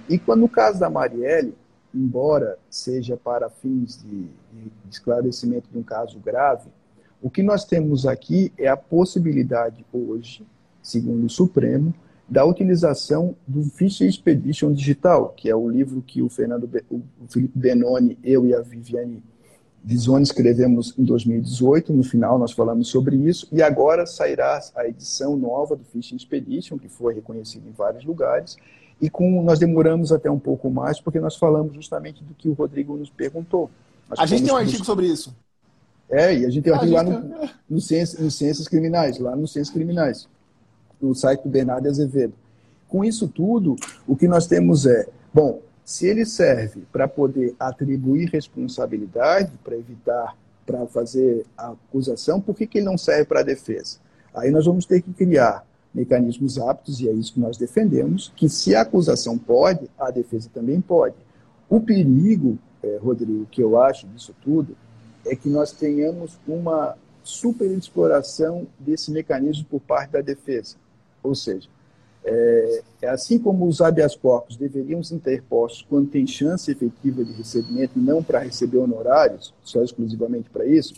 [0.09, 1.55] E quando no caso da Marielle,
[1.93, 6.69] embora seja para fins de, de esclarecimento de um caso grave,
[7.21, 10.45] o que nós temos aqui é a possibilidade hoje,
[10.81, 11.93] segundo o Supremo,
[12.27, 17.57] da utilização do Fisher Expedition Digital, que é o livro que o Fernando, o Felipe
[17.57, 19.23] Benoni, eu e a Viviane
[19.85, 25.37] Visone escrevemos em 2018, no final nós falamos sobre isso, e agora sairá a edição
[25.37, 28.57] nova do Fishing Expedition, que foi reconhecido em vários lugares,
[28.99, 32.53] e com, nós demoramos até um pouco mais, porque nós falamos justamente do que o
[32.53, 33.69] Rodrigo nos perguntou.
[34.09, 35.35] Nós a gente tem um artigo sobre isso.
[36.09, 39.35] É, e a gente tem um artigo lá no, no, Ciências, no Ciências Criminais, lá
[39.35, 40.27] no Ciências Criminais,
[40.99, 42.33] no site do Bernardo Azevedo.
[42.87, 43.75] Com isso tudo,
[44.07, 50.35] o que nós temos é, bom, se ele serve para poder atribuir responsabilidade, para evitar,
[50.65, 53.99] para fazer a acusação, por que, que ele não serve para a defesa?
[54.33, 55.63] Aí nós vamos ter que criar
[55.93, 60.49] mecanismos aptos, e é isso que nós defendemos, que se a acusação pode, a defesa
[60.51, 61.15] também pode.
[61.69, 64.75] O perigo, é, Rodrigo, que eu acho disso tudo,
[65.25, 70.75] é que nós tenhamos uma superexploração desse mecanismo por parte da defesa.
[71.23, 71.69] Ou seja,
[72.25, 77.31] é, é, assim como os habeas corpus deveriam ser interpostos quando tem chance efetiva de
[77.33, 80.95] recebimento e não para receber honorários, só exclusivamente para isso,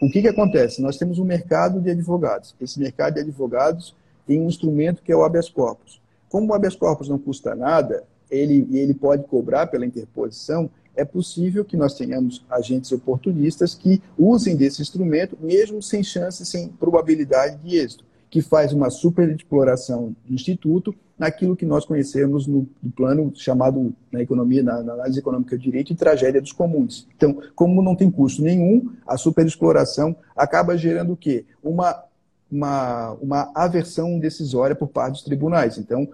[0.00, 0.80] o que, que acontece?
[0.80, 2.56] Nós temos um mercado de advogados.
[2.60, 3.94] Esse mercado de advogados
[4.26, 6.00] tem um instrumento que é o habeas corpus.
[6.28, 11.64] Como o habeas corpus não custa nada, ele, ele pode cobrar pela interposição, é possível
[11.64, 17.76] que nós tenhamos agentes oportunistas que usem desse instrumento, mesmo sem chance, sem probabilidade de
[17.76, 23.94] êxito que faz uma superexploração do Instituto naquilo que nós conhecemos no, no plano chamado
[24.10, 27.06] na economia, na, na, análise econômica de direito, de tragédia dos comuns.
[27.14, 31.44] Então, como não tem custo nenhum, a superexploração acaba gerando o quê?
[31.62, 32.04] Uma,
[32.50, 35.76] uma, uma aversão decisória por parte dos tribunais.
[35.76, 36.08] Então,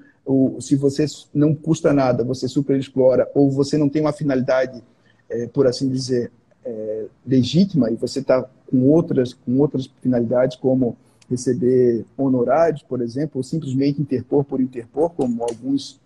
[0.59, 4.83] se você não custa nada, você superexplora, ou você não tem uma finalidade,
[5.31, 6.33] é, por assim dizer,
[6.65, 10.97] é, legítima, e você está com outras, com outras finalidades, como
[11.29, 16.01] receber honorários, por exemplo, ou simplesmente interpor por interpor, como alguns,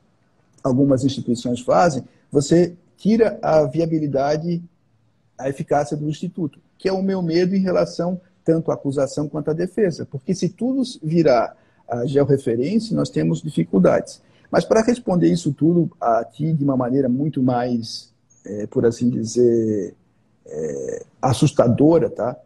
[0.62, 4.62] algumas instituições fazem, você tira a viabilidade,
[5.38, 9.50] a eficácia do Instituto, que é o meu medo em relação tanto à acusação quanto
[9.50, 10.06] à defesa.
[10.10, 11.56] Porque se tudo virar
[11.88, 14.20] a georreferência, nós temos dificuldades.
[14.50, 18.12] Mas para responder isso tudo a ti de uma maneira muito mais,
[18.44, 19.94] é, por assim dizer,
[20.46, 22.36] é, assustadora, tá?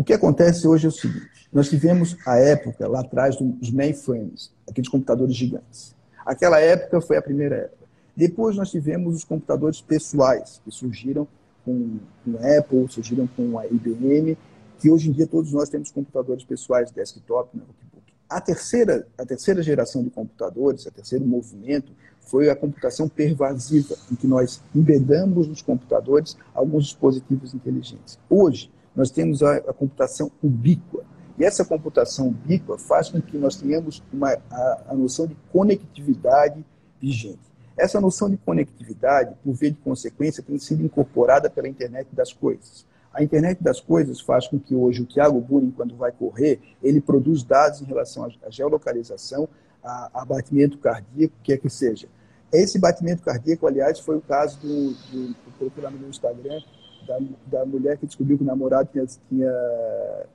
[0.00, 4.50] O que acontece hoje é o seguinte: nós tivemos a época lá atrás dos mainframes,
[4.66, 5.94] aqueles computadores gigantes.
[6.24, 7.84] Aquela época foi a primeira época.
[8.16, 11.28] Depois nós tivemos os computadores pessoais, que surgiram
[11.66, 14.38] com, com Apple, surgiram com a IBM,
[14.78, 18.14] que hoje em dia todos nós temos computadores pessoais, desktop, notebook.
[18.26, 24.14] A terceira, a terceira geração de computadores, o terceiro movimento, foi a computação pervasiva, em
[24.14, 28.18] que nós embedamos nos computadores alguns dispositivos inteligentes.
[28.30, 31.04] Hoje, nós temos a, a computação ubíqua,
[31.38, 36.64] e essa computação ubíqua faz com que nós tenhamos uma, a, a noção de conectividade
[37.00, 37.50] vigente.
[37.76, 42.84] Essa noção de conectividade, por via de consequência, tem sido incorporada pela internet das coisas.
[43.12, 47.00] A internet das coisas faz com que hoje o Thiago Bunin, quando vai correr, ele
[47.00, 49.48] produz dados em relação à geolocalização,
[49.82, 52.06] a, a batimento cardíaco, quer que seja.
[52.52, 56.60] Esse batimento cardíaco, aliás, foi o caso do, do, do lá no Instagram,
[57.06, 59.52] da, da mulher que descobriu que o namorado tinha, tinha,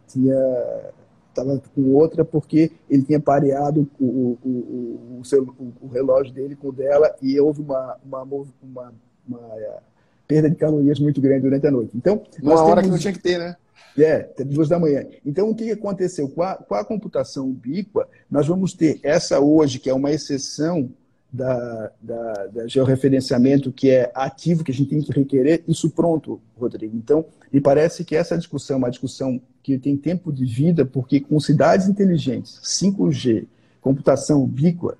[0.08, 0.94] tinha
[1.30, 5.44] estava com outra porque ele tinha pareado o, o, o, o, seu,
[5.82, 8.94] o, relógio dele com o dela e houve uma, uma, uma,
[9.28, 9.40] uma
[10.26, 11.96] perda de calorias muito grande durante a noite.
[11.96, 12.84] Então, uma hora temos...
[12.84, 13.56] que não tinha que ter, né?
[13.98, 15.06] É, duas da manhã.
[15.26, 16.28] Então, o que aconteceu?
[16.28, 20.90] Com a, com a computação ubíqua, nós vamos ter essa hoje, que é uma exceção
[21.36, 26.40] da, da, da, georreferenciamento que é ativo, que a gente tem que requerer, isso pronto,
[26.58, 26.96] Rodrigo.
[26.96, 31.20] Então, me parece que essa discussão é uma discussão que tem tempo de vida, porque
[31.20, 33.46] com cidades inteligentes, 5G,
[33.82, 34.98] computação ubíqua,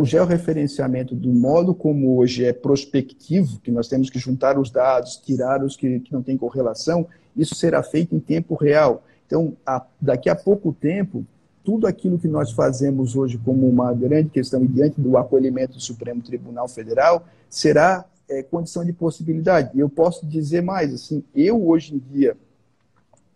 [0.00, 5.16] o georreferenciamento do modo como hoje é prospectivo, que nós temos que juntar os dados,
[5.16, 9.04] tirar os que, que não têm correlação, isso será feito em tempo real.
[9.26, 11.24] Então, a, daqui a pouco tempo,
[11.64, 15.80] tudo aquilo que nós fazemos hoje como uma grande questão e diante do acolhimento do
[15.80, 19.78] Supremo Tribunal Federal será é, condição de possibilidade.
[19.78, 22.36] Eu posso dizer mais, assim, eu hoje em dia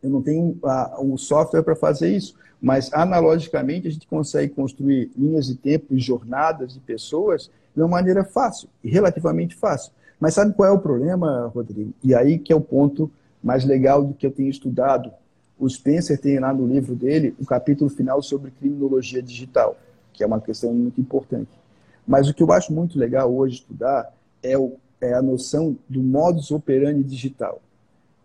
[0.03, 5.11] eu não tenho a, o software para fazer isso, mas analogicamente a gente consegue construir
[5.17, 9.93] linhas de tempo e jornadas de pessoas de uma maneira fácil, e relativamente fácil.
[10.19, 11.93] Mas sabe qual é o problema, Rodrigo?
[12.03, 13.11] E aí que é o ponto
[13.43, 15.11] mais legal do que eu tenho estudado
[15.59, 19.77] o Spencer tem lá no livro dele um capítulo final sobre criminologia digital,
[20.13, 21.51] que é uma questão muito importante.
[22.07, 26.03] Mas o que eu acho muito legal hoje estudar é, o, é a noção do
[26.03, 27.61] modus operandi digital,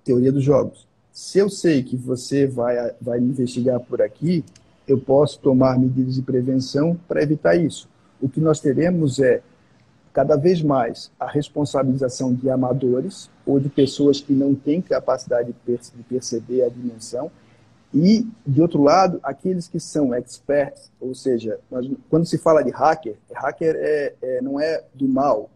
[0.04, 0.88] teoria dos jogos.
[1.12, 4.44] Se eu sei que você vai, vai me investigar por aqui,
[4.88, 7.90] eu posso tomar medidas de prevenção para evitar isso.
[8.22, 9.42] O que nós teremos é
[10.14, 16.04] cada vez mais a responsabilização de amadores ou de pessoas que não têm capacidade de
[16.04, 17.32] perceber a dimensão
[17.94, 21.60] e, de outro lado, aqueles que são experts, ou seja,
[22.10, 25.50] quando se fala de hacker, hacker é, é, não é do mal.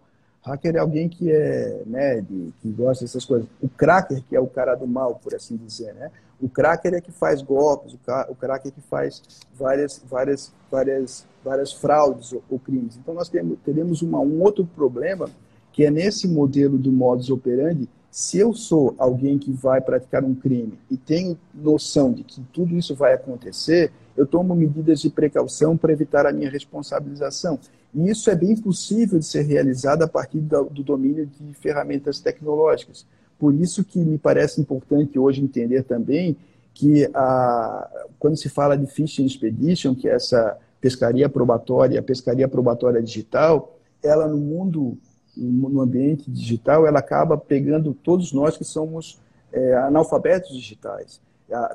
[0.44, 3.48] Hacker é alguém que é nerd, que gosta dessas coisas.
[3.62, 6.12] O cracker, que é o cara do mal, por assim dizer, né?
[6.40, 7.94] O cracker é que faz golpes,
[8.30, 9.24] o cracker é que faz
[9.58, 12.98] várias, várias, várias, várias fraudes ou, ou crimes.
[12.98, 15.30] Então nós temos, teremos uma, um outro problema
[15.72, 20.34] que é nesse modelo do modus operandi, se eu sou alguém que vai praticar um
[20.34, 25.76] crime e tenho noção de que tudo isso vai acontecer, eu tomo medidas de precaução
[25.76, 27.60] para evitar a minha responsabilização.
[27.94, 32.22] E isso é bem possível de ser realizado a partir do, do domínio de ferramentas
[32.22, 33.06] tecnológicas.
[33.38, 36.38] Por isso que me parece importante hoje entender também
[36.74, 42.48] que a, quando se fala de Fishing Expedition, que é essa pescaria probatória, a pescaria
[42.48, 44.96] probatória digital, ela no mundo,
[45.36, 49.20] no ambiente digital, ela acaba pegando todos nós que somos
[49.52, 51.20] é, analfabetos digitais.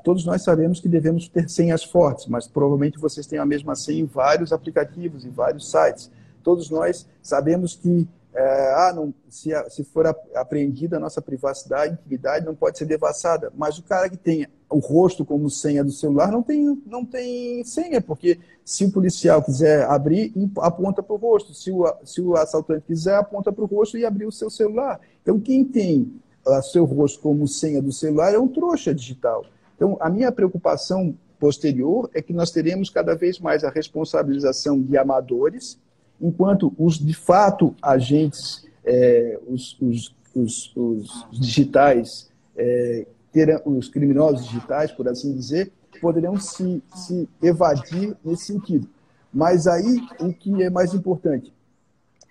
[0.05, 4.01] Todos nós sabemos que devemos ter senhas fortes, mas provavelmente vocês têm a mesma senha
[4.01, 6.09] em vários aplicativos, em vários sites.
[6.45, 12.47] Todos nós sabemos que é, ah, não, se, se for apreendida a nossa privacidade, intimidade,
[12.47, 13.53] não pode ser devassada.
[13.57, 17.65] Mas o cara que tem o rosto como senha do celular não tem, não tem
[17.65, 21.53] senha, porque se o policial quiser abrir, aponta para o rosto.
[21.53, 25.01] Se o, se o assaltante quiser, aponta para o rosto e abrir o seu celular.
[25.23, 26.13] Então, quem tem
[26.47, 29.45] o seu rosto como senha do celular é um trouxa digital.
[29.75, 34.97] Então, a minha preocupação posterior é que nós teremos cada vez mais a responsabilização de
[34.97, 35.79] amadores,
[36.21, 44.47] enquanto os de fato agentes, é, os, os, os, os, digitais, é, terão, os criminosos
[44.47, 48.89] digitais, por assim dizer, poderão se, se evadir nesse sentido.
[49.33, 51.53] Mas aí o que é mais importante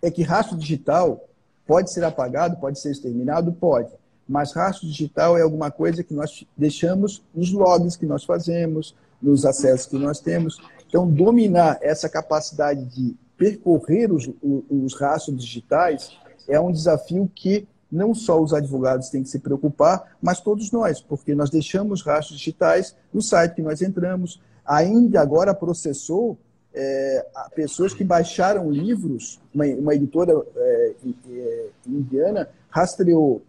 [0.02, 1.26] é que rastro digital
[1.66, 3.90] pode ser apagado, pode ser exterminado, pode.
[4.28, 9.46] Mas rastro digital é alguma coisa que nós deixamos nos logs que nós fazemos, nos
[9.46, 10.60] acessos que nós temos.
[10.88, 14.30] Então, dominar essa capacidade de percorrer os,
[14.70, 16.12] os rastros digitais
[16.48, 21.02] é um desafio que não só os advogados têm que se preocupar, mas todos nós,
[21.02, 24.40] porque nós deixamos rastros digitais no site que nós entramos.
[24.66, 26.38] Ainda agora processou
[26.74, 27.26] é,
[27.56, 30.94] pessoas que baixaram livros, uma, uma editora é,
[31.32, 33.42] é, indiana rastreou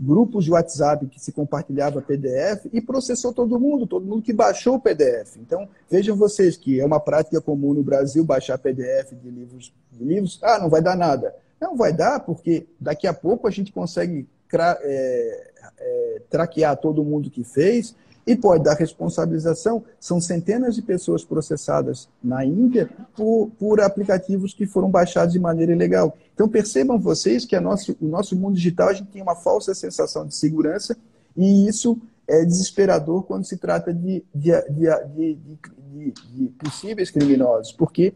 [0.00, 4.76] grupos de WhatsApp que se compartilhava PDF e processou todo mundo, todo mundo que baixou
[4.76, 5.36] o PDF.
[5.36, 9.74] Então, vejam vocês que é uma prática comum no Brasil baixar PDF de livros.
[9.92, 10.40] De livros.
[10.42, 11.34] Ah, não vai dar nada.
[11.60, 17.30] Não vai dar, porque daqui a pouco a gente consegue é, é, traquear todo mundo
[17.30, 17.94] que fez
[18.30, 19.82] e pode dar responsabilização.
[19.98, 25.72] São centenas de pessoas processadas na Índia por, por aplicativos que foram baixados de maneira
[25.72, 26.16] ilegal.
[26.32, 30.24] Então percebam vocês que nosso, o nosso mundo digital a gente tem uma falsa sensação
[30.24, 30.96] de segurança
[31.36, 38.14] e isso é desesperador quando se trata de, de, de, de possíveis criminosos, porque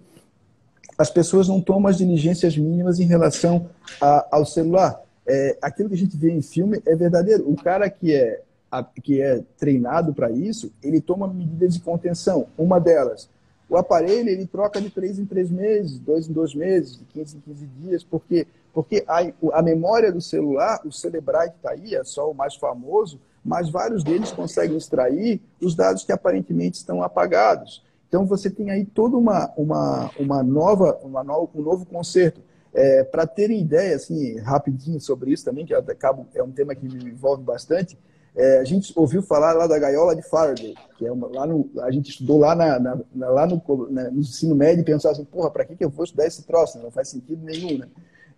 [0.96, 3.68] as pessoas não tomam as diligências mínimas em relação
[4.00, 5.02] a, ao celular.
[5.26, 7.50] É, aquilo que a gente vê em filme é verdadeiro.
[7.50, 8.42] O cara que é
[8.82, 12.46] que é treinado para isso, ele toma medidas de contenção.
[12.56, 13.28] Uma delas,
[13.68, 17.36] o aparelho ele troca de três em três meses, dois em dois meses, de 15
[17.36, 19.20] em 15 dias, porque, porque a,
[19.52, 24.02] a memória do celular, o Celebrite está aí, é só o mais famoso, mas vários
[24.02, 27.82] deles conseguem extrair os dados que aparentemente estão apagados.
[28.08, 32.40] Então você tem aí toda uma, uma, uma nova, uma no, um novo conserto.
[32.72, 37.10] É, Para terem ideia, assim, rapidinho sobre isso também, que é um tema que me
[37.10, 37.98] envolve bastante,
[38.37, 41.70] é, a gente ouviu falar lá da gaiola de Faraday, que é uma, lá no,
[41.82, 45.51] a gente estudou lá, na, na, lá no, no, ensino médio e pensava assim, porra,
[45.51, 46.78] para que, que eu vou estudar esse troço?
[46.80, 47.87] Não faz sentido nenhum, né?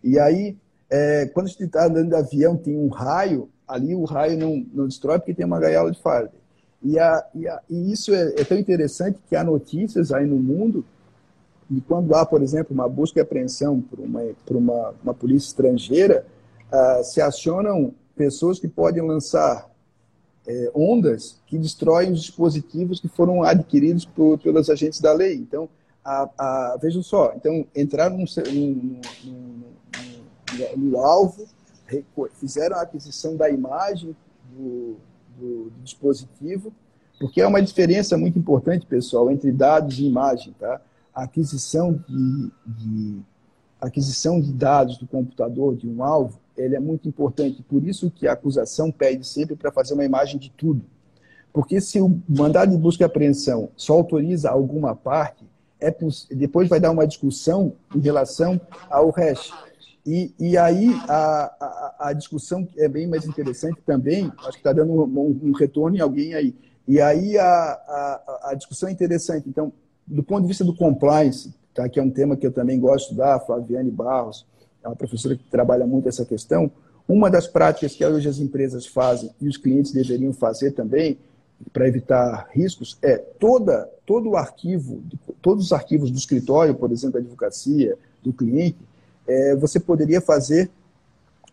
[0.04, 0.56] E aí,
[0.90, 4.66] é, quando a gente está andando de avião, tem um raio, ali o raio não,
[4.72, 6.40] não destrói porque tem uma gaiola de Faraday.
[6.82, 10.36] E, a, e, a, e isso é, é, tão interessante que há notícias aí no
[10.36, 10.84] mundo
[11.70, 15.48] e quando há, por exemplo, uma busca e apreensão por uma, por uma, uma polícia
[15.48, 16.24] estrangeira,
[16.70, 19.68] uh, se acionam pessoas que podem lançar
[20.46, 25.34] é, ondas que destroem os dispositivos que foram adquiridos por, pelos agentes da lei.
[25.34, 25.68] Então,
[26.04, 28.16] a, a, vejam só, então entraram
[30.76, 31.46] no, alvo,
[32.34, 34.16] fizeram a aquisição da imagem
[34.52, 34.96] do,
[35.36, 36.72] do, do, dispositivo,
[37.18, 40.54] porque é uma diferença muito importante, pessoal, entre dados e imagem.
[40.60, 40.80] Tá?
[41.12, 43.18] A aquisição de, de,
[43.80, 47.62] aquisição de dados do computador de um alvo ele é muito importante.
[47.62, 50.84] Por isso que a acusação pede sempre para fazer uma imagem de tudo.
[51.52, 55.44] Porque se o mandado de busca e apreensão só autoriza alguma parte,
[55.80, 55.94] é
[56.30, 59.52] depois vai dar uma discussão em relação ao hash.
[60.06, 64.72] E, e aí a, a, a, discussão é bem mais interessante também, acho que está
[64.72, 66.54] dando um, um, retorno em alguém aí.
[66.86, 69.48] E aí a, a, a discussão é interessante.
[69.48, 69.72] Então,
[70.06, 73.14] do ponto de vista do compliance, tá, que é um tema que eu também gosto
[73.14, 74.46] da Flaviane Barros,
[74.86, 76.70] é uma professora que trabalha muito essa questão.
[77.08, 81.18] Uma das práticas que hoje as empresas fazem e os clientes deveriam fazer também
[81.72, 85.02] para evitar riscos é toda todo o arquivo,
[85.42, 88.78] todos os arquivos do escritório, por exemplo, da advocacia, do cliente,
[89.26, 90.70] é, você poderia fazer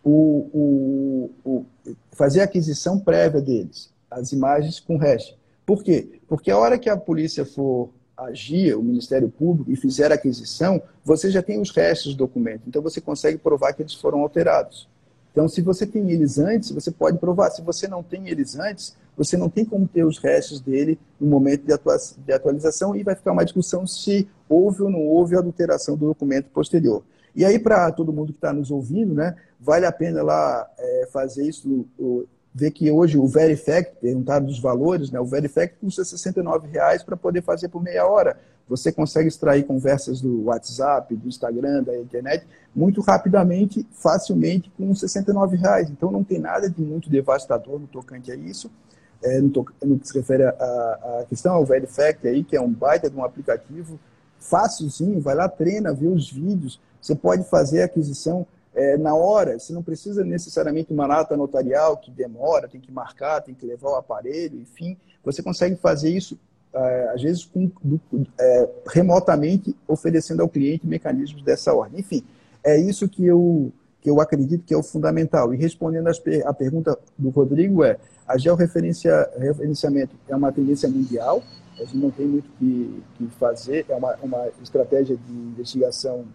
[0.04, 1.66] o, o, o,
[2.12, 5.36] fazer a aquisição prévia deles, as imagens com hash.
[5.66, 6.20] Por quê?
[6.28, 7.90] Porque a hora que a polícia for
[8.24, 12.64] agir, o Ministério Público, e fizer a aquisição, você já tem os restos do documento.
[12.68, 14.88] Então, você consegue provar que eles foram alterados.
[15.32, 17.50] Então, se você tem eles antes, você pode provar.
[17.50, 21.28] Se você não tem eles antes, você não tem como ter os restos dele no
[21.28, 25.36] momento de, atua de atualização e vai ficar uma discussão se houve ou não houve
[25.36, 27.04] adulteração do documento posterior.
[27.36, 31.10] E aí, para todo mundo que está nos ouvindo, né, vale a pena lá é,
[31.12, 31.88] fazer isso,
[32.54, 35.20] ver que hoje o Verifact, perguntaram dos valores, né?
[35.20, 38.38] o Verifact custa R$ reais para poder fazer por meia hora.
[38.70, 45.58] Você consegue extrair conversas do WhatsApp, do Instagram, da internet, muito rapidamente, facilmente, com R$
[45.58, 45.90] reais.
[45.90, 48.70] Então não tem nada de muito devastador no tocante a isso.
[49.24, 52.70] É, no, to, no, que se refere à questão ao Verifact aí, que é um
[52.70, 53.98] baita de um aplicativo,
[54.38, 58.46] fácilzinho, vai lá, treina, vê os vídeos, você pode fazer a aquisição
[58.76, 63.42] é, na hora, você não precisa necessariamente uma nota notarial que demora, tem que marcar,
[63.42, 66.38] tem que levar o aparelho, enfim, você consegue fazer isso,
[66.74, 68.02] é, às vezes, com, do,
[68.40, 72.00] é, remotamente, oferecendo ao cliente mecanismos dessa ordem.
[72.00, 72.24] Enfim,
[72.64, 73.72] é isso que eu,
[74.02, 75.54] que eu acredito que é o fundamental.
[75.54, 76.10] E respondendo
[76.46, 77.98] a pergunta do Rodrigo, é
[78.28, 81.44] a georreferenciamento é uma tendência mundial,
[81.80, 86.26] a gente não tem muito o que, que fazer, é uma, uma estratégia de investigação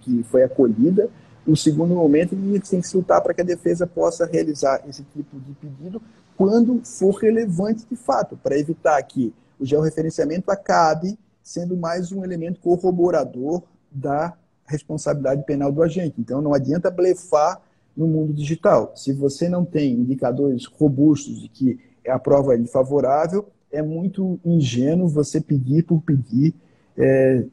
[0.00, 1.08] que foi acolhida,
[1.46, 5.02] o segundo momento, ele tem que se lutar para que a defesa possa realizar esse
[5.02, 6.00] tipo de pedido
[6.36, 12.60] quando for relevante de fato, para evitar que o georreferenciamento acabe sendo mais um elemento
[12.60, 14.34] corroborador da
[14.66, 16.14] responsabilidade penal do agente.
[16.18, 17.60] Então, não adianta blefar
[17.96, 18.92] no mundo digital.
[18.96, 21.78] Se você não tem indicadores robustos de que
[22.08, 26.54] a prova é favorável, é muito ingênuo você pedir por pedir
[26.96, 27.44] é,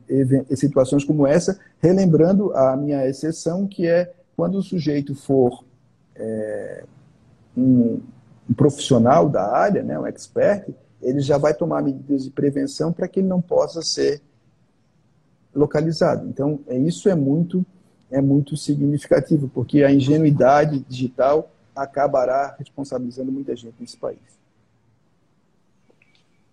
[0.55, 5.63] situações como essa, relembrando a minha exceção, que é quando o sujeito for
[6.15, 6.83] é,
[7.57, 8.01] um,
[8.49, 10.69] um profissional da área, né, um expert,
[11.01, 14.21] ele já vai tomar medidas de prevenção para que ele não possa ser
[15.53, 16.27] localizado.
[16.27, 17.65] Então, é, isso é muito,
[18.09, 24.19] é muito significativo, porque a ingenuidade digital acabará responsabilizando muita gente nesse país.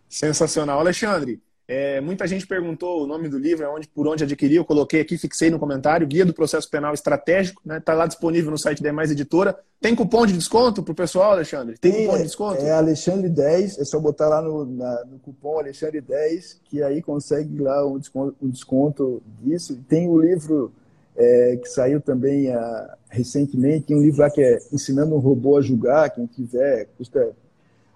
[0.09, 0.80] Sensacional.
[0.80, 4.56] Alexandre, é, muita gente perguntou o nome do livro, onde, por onde adquirir.
[4.56, 7.60] Eu coloquei aqui, fixei no comentário, Guia do Processo Penal Estratégico.
[7.70, 7.98] Está né?
[7.98, 9.54] Lá disponível no site da Mais Editora.
[9.78, 11.76] Tem cupom de desconto para o pessoal, Alexandre?
[11.76, 12.62] Tem, Tem, cupom de desconto?
[12.62, 17.02] É Alexandre 10, é só botar lá no, na, no cupom Alexandre 10, que aí
[17.02, 19.78] consegue lá um desconto, um desconto disso.
[19.86, 20.72] Tem o livro
[21.14, 25.58] é, que saiu também ah, recentemente, tem um livro lá que é Ensinando um Robô
[25.58, 27.36] a Julgar, quem tiver, custa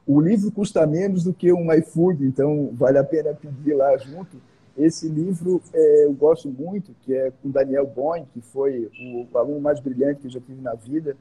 [0.07, 4.37] o livro custa menos do que um iFood, então vale a pena pedir lá junto.
[4.77, 8.91] Esse livro é, eu gosto muito, que é com Daniel Boeing, que foi
[9.33, 11.17] o aluno mais brilhante que eu já tive na vida.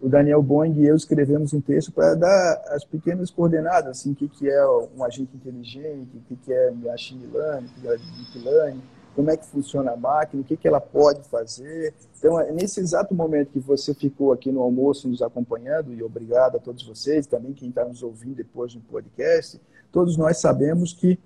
[0.00, 4.14] O Daniel Boeing e eu escrevemos um texto para dar as pequenas coordenadas, assim, o
[4.14, 7.96] que, que é um agente inteligente, o que, que é machine learning, o que é
[7.96, 8.82] deep learning,
[9.14, 11.94] como é que funciona a máquina, o que, que ela pode fazer.
[12.18, 16.56] Então, é nesse exato momento que você ficou aqui no almoço nos acompanhando, e obrigado
[16.56, 19.60] a todos vocês, também quem está nos ouvindo depois no podcast,
[19.90, 21.18] todos nós sabemos que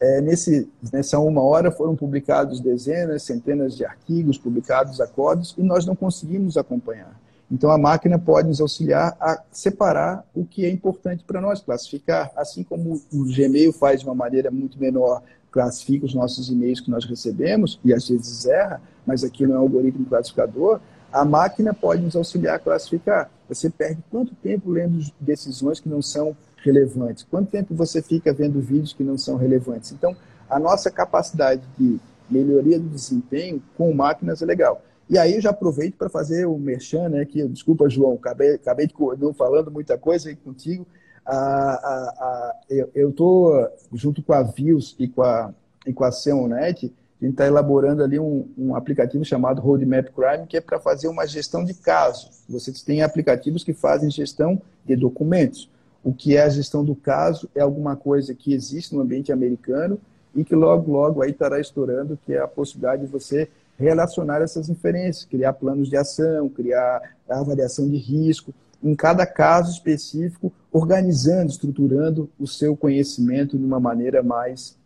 [0.00, 5.86] é, nesse, nessa uma hora foram publicados dezenas, centenas de artigos, publicados acordos, e nós
[5.86, 7.18] não conseguimos acompanhar.
[7.50, 12.32] Então, a máquina pode nos auxiliar a separar o que é importante para nós, classificar,
[12.36, 15.22] assim como o Gmail faz de uma maneira muito menor
[15.54, 19.58] classifica os nossos e-mails que nós recebemos, e às vezes erra, mas aqui não é
[19.58, 20.80] um algoritmo classificador,
[21.12, 23.30] a máquina pode nos auxiliar a classificar.
[23.48, 27.24] Você perde quanto tempo lendo decisões que não são relevantes?
[27.30, 29.92] Quanto tempo você fica vendo vídeos que não são relevantes?
[29.92, 30.16] Então,
[30.50, 34.82] a nossa capacidade de melhoria do desempenho com máquinas é legal.
[35.08, 38.88] E aí eu já aproveito para fazer o merchan, né, que, desculpa, João, acabei, acabei
[38.88, 38.94] de
[39.34, 40.84] falando muita coisa aí contigo,
[41.24, 42.54] a, a, a,
[42.94, 45.52] eu estou, junto com a Views e com a,
[45.86, 50.46] e com a Seonet, a gente está elaborando ali um, um, aplicativo chamado Roadmap Crime,
[50.46, 52.28] que é para fazer uma gestão de caso.
[52.48, 55.70] Vocês têm aplicativos que fazem gestão de documentos.
[56.02, 59.98] O que é a gestão do caso é alguma coisa que existe no ambiente americano
[60.34, 63.48] e que logo, logo aí estará estourando, que é a possibilidade de você
[63.78, 68.52] relacionar essas inferências, criar planos de ação, criar avaliação de risco
[68.84, 74.76] em cada caso específico, organizando, estruturando o seu conhecimento de uma maneira mais,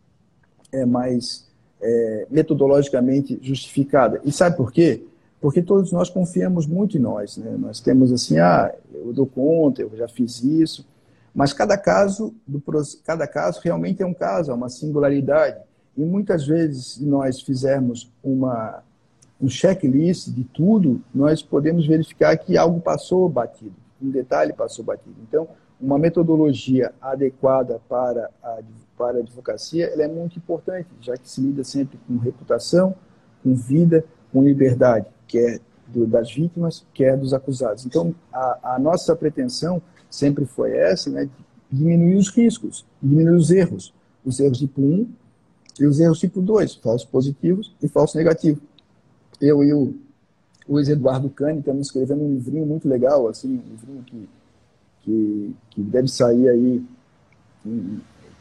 [0.70, 1.48] é, mais
[1.82, 4.20] é, metodologicamente justificada.
[4.24, 5.02] E sabe por quê?
[5.40, 7.38] Porque todos nós confiamos muito em nós.
[7.38, 7.56] Né?
[7.58, 10.86] Nós temos assim, ah, eu dou conta, eu já fiz isso.
[11.34, 12.62] Mas cada caso, do,
[13.04, 15.58] cada caso realmente é um caso, é uma singularidade.
[15.96, 18.80] E muitas vezes, se nós fizermos uma,
[19.40, 25.16] um checklist de tudo, nós podemos verificar que algo passou batido um detalhe passou batido.
[25.22, 25.48] Então,
[25.80, 28.58] uma metodologia adequada para a,
[28.96, 32.94] para a advocacia ela é muito importante, já que se lida sempre com reputação,
[33.42, 37.86] com vida, com liberdade, quer do, das vítimas, quer dos acusados.
[37.86, 39.80] Então, a, a nossa pretensão
[40.10, 41.28] sempre foi essa, né,
[41.70, 43.94] diminuir os riscos, diminuir os erros.
[44.24, 45.08] Os erros tipo 1
[45.80, 48.62] e os erros tipo 2, falsos positivos e falsos negativos.
[49.40, 49.94] Eu e o
[50.68, 54.28] Luiz Eduardo Cani estamos escrevendo um livrinho muito legal, assim, um livrinho que,
[55.00, 56.84] que, que deve sair aí,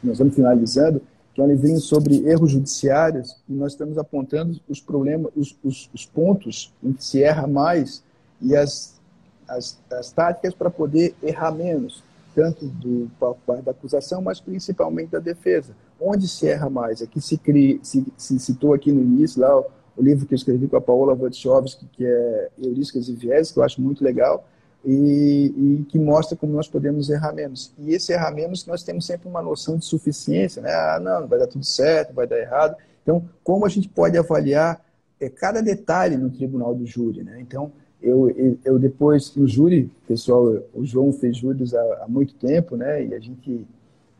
[0.02, 1.00] nós estamos finalizando,
[1.32, 5.90] que é um livrinho sobre erros judiciários, e nós estamos apontando os problemas, os, os,
[5.94, 8.02] os pontos em que se erra mais
[8.42, 9.00] e as,
[9.48, 12.02] as, as táticas para poder errar menos,
[12.34, 13.10] tanto do
[13.46, 15.72] parte da acusação, mas principalmente da defesa.
[16.00, 17.00] Onde se erra mais?
[17.00, 19.64] Aqui se, cria, se, se citou aqui no início lá
[19.98, 23.58] o livro que eu escrevi com a Paola Wojciechowski, que é Heurísticas e Viés, que
[23.58, 24.46] eu acho muito legal,
[24.84, 27.72] e, e, que mostra como nós podemos errar menos.
[27.76, 30.70] E esse errar menos, nós temos sempre uma noção de suficiência, né?
[30.70, 32.76] Ah, não, vai dar tudo certo, vai dar errado.
[33.02, 34.80] Então, como a gente pode avaliar
[35.20, 37.38] é, cada detalhe no tribunal do júri, né?
[37.40, 38.32] Então, eu,
[38.64, 43.04] eu depois, no júri, pessoal, o João fez júris há, há muito tempo, né?
[43.04, 43.66] E a gente,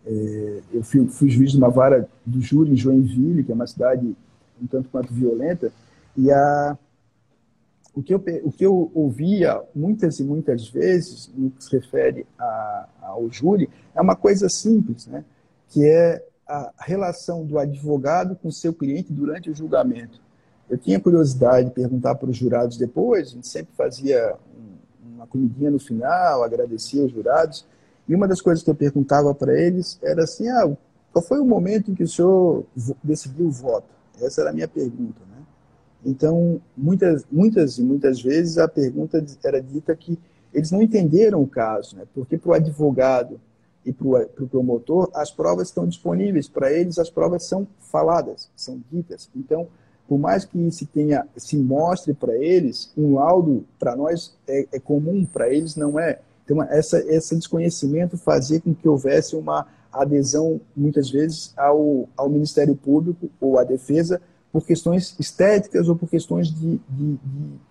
[0.05, 3.68] é, eu fui, fui juiz de uma vara do júri em Joinville, que é uma
[3.68, 4.16] cidade
[4.63, 5.73] um tanto quanto violenta,
[6.17, 6.79] e a,
[7.95, 12.27] o, que eu, o que eu ouvia muitas e muitas vezes, no que se refere
[12.39, 15.25] a, ao júri, é uma coisa simples, né?
[15.69, 20.21] que é a relação do advogado com seu cliente durante o julgamento.
[20.69, 24.35] Eu tinha curiosidade de perguntar para os jurados depois, a gente sempre fazia
[25.03, 27.67] uma comidinha no final, agradecia os jurados,
[28.09, 30.75] e uma das coisas que eu perguntava para eles era assim, ah,
[31.13, 32.65] qual foi o momento em que o senhor
[33.03, 33.97] decidiu o voto?
[34.21, 35.21] Essa era a minha pergunta.
[35.31, 35.43] Né?
[36.05, 40.19] Então, muitas, muitas e muitas vezes a pergunta era dita que
[40.53, 42.05] eles não entenderam o caso, né?
[42.14, 43.41] porque para o advogado
[43.85, 46.49] e para o promotor, as provas estão disponíveis.
[46.49, 49.31] Para eles, as provas são faladas, são ditas.
[49.35, 49.66] Então,
[50.07, 54.79] por mais que se tenha, se mostre para eles, um laudo, para nós é, é
[54.79, 56.21] comum, para eles não é.
[56.45, 62.74] Então, essa, esse desconhecimento fazia com que houvesse uma adesão, muitas vezes, ao, ao Ministério
[62.74, 64.20] Público ou à defesa
[64.53, 67.18] por questões estéticas ou por questões de, de,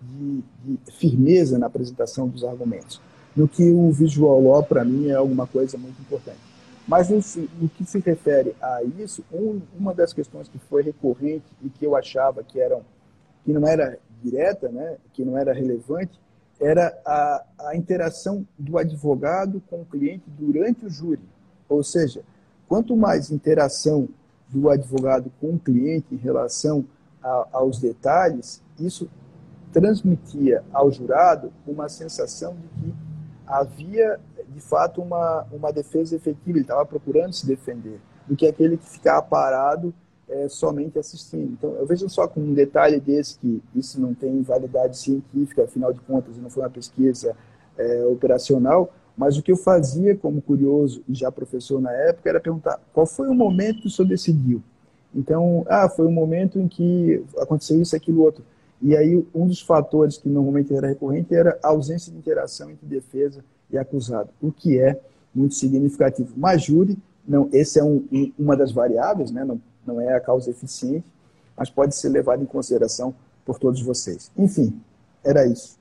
[0.00, 3.00] de, de firmeza na apresentação dos argumentos.
[3.34, 6.38] No que o visual law, para mim, é alguma coisa muito importante.
[6.86, 7.20] Mas no,
[7.60, 11.84] no que se refere a isso, um, uma das questões que foi recorrente e que
[11.84, 12.82] eu achava que, eram,
[13.44, 16.18] que não era direta, né, que não era relevante,
[16.60, 21.20] era a, a interação do advogado com o cliente durante o júri.
[21.68, 22.22] Ou seja,
[22.66, 24.08] quanto mais interação
[24.48, 26.84] do advogado com o cliente em relação
[27.22, 29.08] a, aos detalhes, isso
[29.72, 32.94] transmitia ao jurado uma sensação de que
[33.46, 38.76] havia, de fato, uma, uma defesa efetiva, ele estava procurando se defender, do que aquele
[38.76, 39.92] que ficava parado
[40.28, 41.52] é, somente assistindo.
[41.52, 45.92] Então, eu vejo só com um detalhe desse, que isso não tem validade científica, afinal
[45.92, 47.34] de contas, não foi uma pesquisa
[47.76, 52.38] é, operacional, mas o que eu fazia como curioso e já professor na época era
[52.38, 54.62] perguntar qual foi o momento que o senhor decidiu.
[55.12, 58.44] Então, ah, foi o momento em que aconteceu isso, aquilo, outro.
[58.80, 62.86] E aí, um dos fatores que normalmente era recorrente era a ausência de interação entre
[62.86, 65.00] defesa e acusado, o que é
[65.34, 66.32] muito significativo.
[66.36, 66.96] Mas júri,
[67.26, 69.44] não, esse é um, um, uma das variáveis, né?
[69.44, 71.06] não, não é a causa eficiente,
[71.56, 73.12] mas pode ser levado em consideração
[73.44, 74.30] por todos vocês.
[74.38, 74.80] Enfim,
[75.24, 75.77] era isso.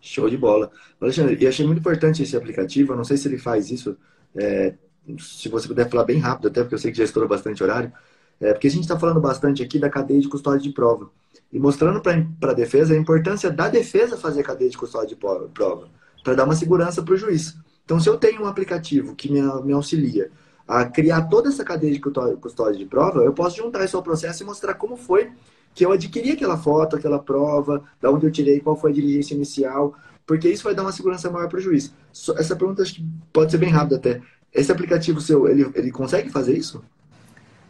[0.00, 0.70] Show de bola.
[1.00, 3.96] Alexandre, e achei muito importante esse aplicativo, eu não sei se ele faz isso,
[4.36, 4.74] é,
[5.18, 7.92] se você puder falar bem rápido, até porque eu sei que já estourou bastante horário,
[8.40, 11.10] é, porque a gente está falando bastante aqui da cadeia de custódia de prova,
[11.52, 15.88] e mostrando para a defesa a importância da defesa fazer cadeia de custódia de prova,
[16.22, 17.56] para dar uma segurança para o juiz.
[17.84, 20.30] Então, se eu tenho um aplicativo que me, me auxilia
[20.66, 24.42] a criar toda essa cadeia de custódia de prova, eu posso juntar isso ao processo
[24.42, 25.30] e mostrar como foi
[25.78, 29.32] que eu adquiri aquela foto, aquela prova, da onde eu tirei, qual foi a diligência
[29.32, 29.94] inicial,
[30.26, 31.94] porque isso vai dar uma segurança maior para o juiz.
[32.36, 34.20] Essa pergunta acho que pode ser bem rápida até.
[34.52, 36.82] Esse aplicativo seu, ele, ele consegue fazer isso?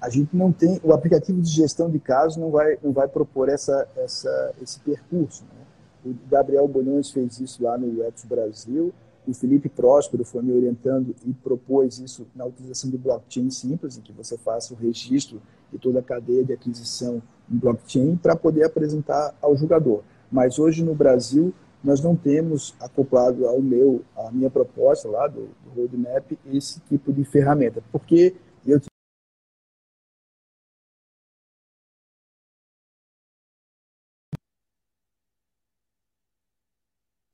[0.01, 3.51] A gente não tem, o aplicativo de gestão de casos não vai, não vai propor
[3.51, 5.45] essa, essa, esse percurso.
[5.45, 6.11] Né?
[6.11, 8.91] O Gabriel Bolhões fez isso lá no UX Brasil,
[9.27, 14.01] o Felipe Próspero foi me orientando e propôs isso na utilização de blockchain simples, em
[14.01, 19.35] que você faça o registro de toda a cadeia de aquisição blockchain para poder apresentar
[19.41, 20.03] ao jogador.
[20.31, 25.49] Mas hoje no Brasil nós não temos acoplado ao meu, à minha proposta lá do,
[25.65, 28.35] do roadmap esse tipo de ferramenta, porque
[28.67, 28.81] eu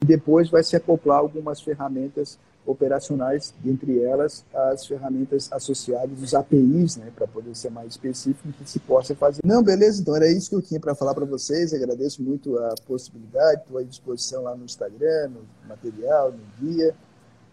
[0.04, 7.10] depois vai se acoplar algumas ferramentas operacionais, entre elas as ferramentas associadas, os APIs, né,
[7.14, 9.42] para poder ser mais específico que se possa fazer.
[9.44, 11.74] Não, beleza, então era isso que eu tinha para falar para vocês.
[11.74, 16.94] Agradeço muito a possibilidade, estou à disposição lá no Instagram, no material, no guia.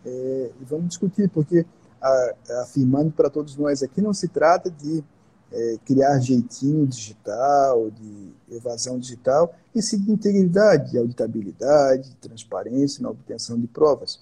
[0.06, 1.66] É, e vamos discutir, porque
[2.02, 2.34] a,
[2.64, 5.04] afirmando para todos nós aqui, não se trata de
[5.52, 13.04] é, criar jeitinho digital, de evasão digital, e sim de integridade, de auditabilidade, de transparência
[13.04, 14.20] na obtenção de provas.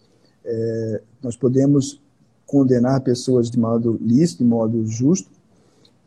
[0.52, 2.02] É, nós podemos
[2.48, 5.30] condenar pessoas de modo lícito, de modo justo,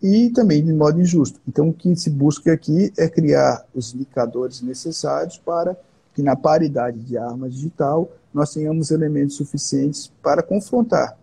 [0.03, 1.41] e também de modo injusto.
[1.47, 5.77] Então, o que se busca aqui é criar os indicadores necessários para
[6.13, 11.17] que, na paridade de arma digital, nós tenhamos elementos suficientes para confrontar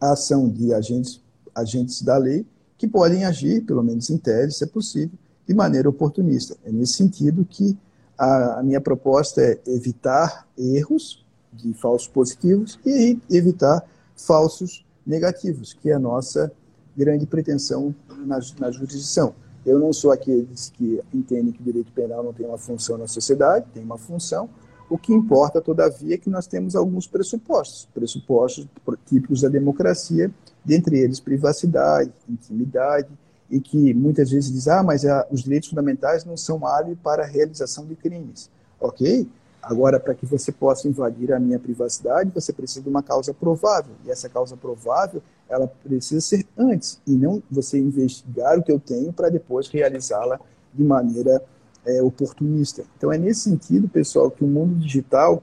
[0.00, 1.20] a ação de agentes,
[1.54, 2.44] agentes da lei
[2.76, 5.16] que podem agir, pelo menos em tese, se é possível,
[5.46, 6.56] de maneira oportunista.
[6.64, 7.78] É nesse sentido que
[8.18, 11.23] a, a minha proposta é evitar erros
[11.54, 13.84] de falsos positivos e evitar
[14.16, 16.52] falsos negativos, que é a nossa
[16.96, 17.94] grande pretensão
[18.26, 19.34] na, na jurisdição.
[19.64, 23.06] Eu não sou aqueles que entendem que o direito penal não tem uma função na
[23.06, 24.48] sociedade, tem uma função.
[24.90, 28.68] O que importa, todavia, é que nós temos alguns pressupostos, pressupostos
[29.06, 30.30] típicos da democracia,
[30.64, 33.08] dentre eles privacidade, intimidade,
[33.50, 37.22] e que muitas vezes diz, ah, mas a, os direitos fundamentais não são álibi para
[37.22, 38.50] a realização de crimes.
[38.80, 39.28] Ok,
[39.64, 43.94] Agora, para que você possa invadir a minha privacidade, você precisa de uma causa provável.
[44.04, 48.78] E essa causa provável, ela precisa ser antes, e não você investigar o que eu
[48.78, 50.38] tenho para depois realizá-la
[50.72, 51.42] de maneira
[51.86, 52.84] é, oportunista.
[52.96, 55.42] Então, é nesse sentido, pessoal, que o mundo digital,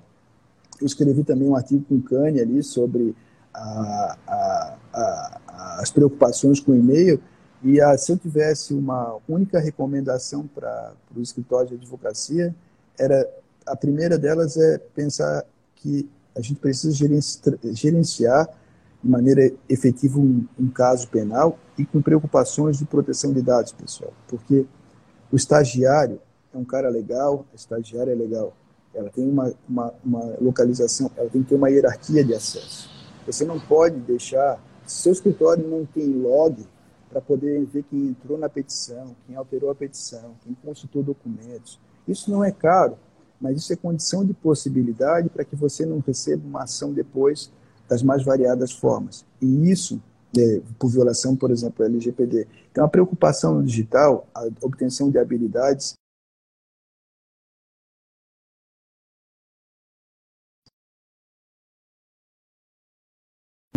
[0.80, 3.16] eu escrevi também um artigo com o Kanye ali sobre
[3.54, 7.20] a, a, a, as preocupações com o e-mail,
[7.64, 12.56] e se eu tivesse uma única recomendação para o escritório de advocacia,
[12.98, 13.28] era
[13.66, 16.96] a primeira delas é pensar que a gente precisa
[17.74, 18.48] gerenciar
[19.04, 24.14] de maneira efetiva um, um caso penal e com preocupações de proteção de dados, pessoal.
[24.28, 24.66] Porque
[25.32, 26.22] o estagiário
[26.54, 28.54] é um cara legal, a estagiária é legal.
[28.94, 32.90] Ela tem uma, uma, uma localização, ela tem que ter uma hierarquia de acesso.
[33.26, 36.66] Você não pode deixar, se seu escritório não tem log
[37.10, 41.80] para poder ver quem entrou na petição, quem alterou a petição, quem consultou documentos.
[42.08, 42.98] Isso não é caro,
[43.42, 47.52] mas isso é condição de possibilidade para que você não receba uma ação depois
[47.90, 49.26] das mais variadas formas.
[49.42, 50.02] E isso,
[50.38, 52.48] é, por violação, por exemplo, LGPD.
[52.72, 55.96] Então, a preocupação no digital, a obtenção de habilidades,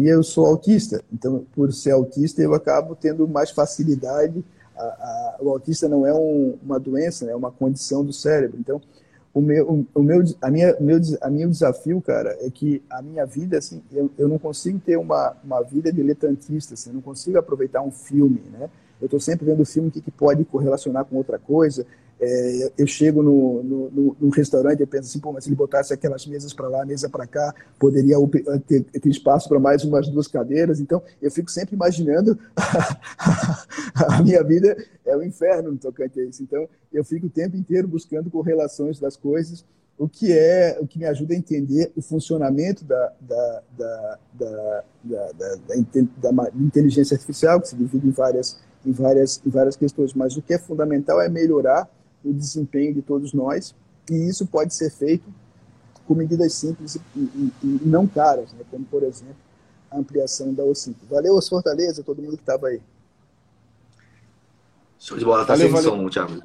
[0.01, 4.45] E eu sou autista, então, por ser autista, eu acabo tendo mais facilidade.
[4.77, 8.59] A, a, o autista não é um, uma doença, né, é uma condição do cérebro.
[8.59, 8.83] Então,
[9.35, 13.27] o meu, o, meu, a minha, meu, a meu desafio, cara, é que a minha
[13.27, 17.37] vida, assim, eu, eu não consigo ter uma, uma vida diletantista, assim, eu não consigo
[17.37, 18.71] aproveitar um filme, né?
[19.01, 21.85] Eu estou sempre vendo filme que, que pode correlacionar com outra coisa.
[22.27, 25.57] É, eu chego no, no, no, no, restaurante e penso assim, pô, mas se ele
[25.57, 28.17] botasse aquelas mesas para lá, mesa para cá, poderia
[28.67, 30.81] ter, ter espaço para mais umas duas cadeiras.
[30.81, 32.39] Então, eu fico sempre imaginando
[33.95, 34.75] a minha vida
[35.05, 36.43] é um inferno no tocante a isso.
[36.43, 39.63] Então, eu fico o tempo inteiro buscando correlações das coisas,
[39.99, 44.19] o que é o que me ajuda a entender o funcionamento da, da, da,
[45.05, 45.33] da,
[45.63, 50.15] da inteligência artificial, que se divide em várias, em, várias, em várias questões.
[50.15, 51.87] Mas o que é fundamental é melhorar
[52.25, 53.75] o desempenho de todos nós,
[54.11, 55.25] e isso pode ser feito
[56.07, 58.65] com medidas simples e, e, e não caras, né?
[58.71, 59.37] como, por exemplo,
[59.91, 60.95] a ampliação da O5.
[61.09, 62.81] Valeu, os Fortaleza, todo mundo que estava aí.
[64.99, 65.91] Show de bola, tá valeu, sem valeu.
[65.91, 66.43] som, Thiago.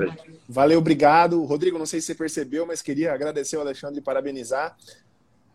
[0.47, 1.43] Valeu, obrigado.
[1.43, 4.75] Rodrigo, não sei se você percebeu, mas queria agradecer o Alexandre e parabenizar.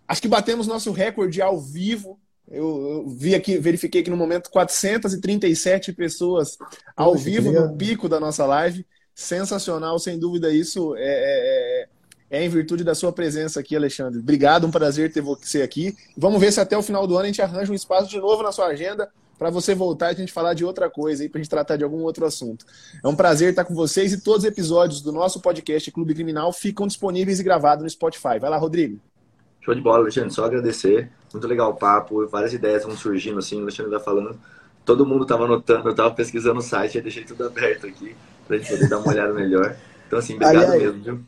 [0.09, 2.19] Acho que batemos nosso recorde ao vivo.
[2.49, 6.59] Eu, eu vi aqui, verifiquei que no momento 437 pessoas
[6.97, 12.39] ao Poxa, vivo no pico da nossa live sensacional, sem dúvida isso é, é, é,
[12.39, 14.19] é, em virtude da sua presença aqui, Alexandre.
[14.19, 15.97] Obrigado, um prazer ter você aqui.
[16.17, 18.43] Vamos ver se até o final do ano a gente arranja um espaço de novo
[18.43, 19.09] na sua agenda
[19.39, 21.77] para você voltar e a gente falar de outra coisa aí, para a gente tratar
[21.77, 22.65] de algum outro assunto.
[23.03, 26.53] É um prazer estar com vocês e todos os episódios do nosso podcast Clube Criminal
[26.53, 28.39] ficam disponíveis e gravados no Spotify.
[28.41, 28.99] Vai lá, Rodrigo.
[29.61, 30.33] Show de bola, Alexandre.
[30.33, 31.11] Só agradecer.
[31.33, 34.39] Muito legal o papo, várias ideias vão surgindo assim, o Alexandre está falando.
[34.85, 38.15] Todo mundo estava anotando, eu estava pesquisando o site, eu deixei tudo aberto aqui
[38.47, 39.77] para a gente poder dar uma olhada melhor.
[40.07, 41.21] Então, assim, obrigado aliás, mesmo, viu?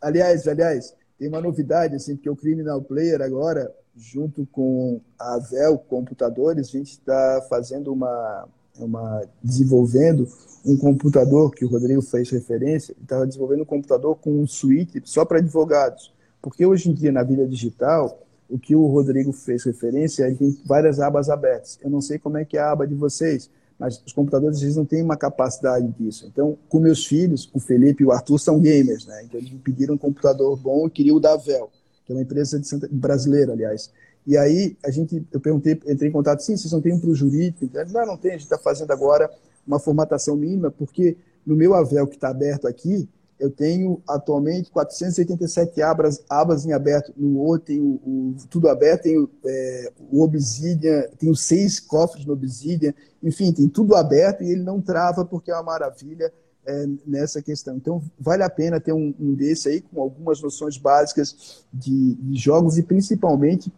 [0.00, 5.78] Aliás, aliás, tem uma novidade, assim, porque o Criminal Player agora, junto com a Vel
[5.78, 8.48] Computadores, a gente está fazendo uma,
[8.78, 9.22] uma.
[9.42, 10.26] desenvolvendo
[10.64, 15.24] um computador que o Rodrigo fez referência, estava desenvolvendo um computador com um suíte só
[15.24, 16.12] para advogados.
[16.40, 20.58] Porque hoje em dia, na vida digital, o que o Rodrigo fez referência, é tem
[20.64, 21.78] várias abas abertas.
[21.82, 24.76] Eu não sei como é que é a aba de vocês, mas os computadores eles
[24.76, 26.26] não têm uma capacidade disso.
[26.26, 29.22] Então, com meus filhos, o Felipe e o Arthur são gamers, né?
[29.24, 31.70] Então eles me pediram um computador bom e queriam o da Vel,
[32.06, 32.88] que é uma empresa Santa...
[32.90, 33.90] brasileira, aliás.
[34.26, 37.10] E aí a gente, eu perguntei, entrei em contato, sim, vocês não têm um para
[37.10, 37.68] o jurídico?
[37.92, 39.30] Não, não tem, a gente está fazendo agora
[39.66, 43.08] uma formatação mínima, porque no meu Avel que está aberto aqui,
[43.38, 47.12] eu tenho atualmente 487 abas, abas em aberto.
[47.16, 52.94] No outro tenho o, tudo aberto, tenho é, o Obsidian, tenho seis cofres no Obsidian,
[53.22, 56.32] enfim, tem tudo aberto e ele não trava porque é uma maravilha
[56.64, 57.76] é, nessa questão.
[57.76, 62.38] Então, vale a pena ter um, um desse aí com algumas noções básicas de, de
[62.38, 63.72] jogos e principalmente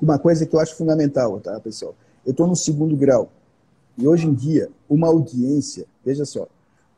[0.00, 1.94] uma coisa que eu acho fundamental, tá, pessoal?
[2.24, 3.32] Eu estou no segundo grau
[3.98, 6.46] e hoje em dia uma audiência, veja só,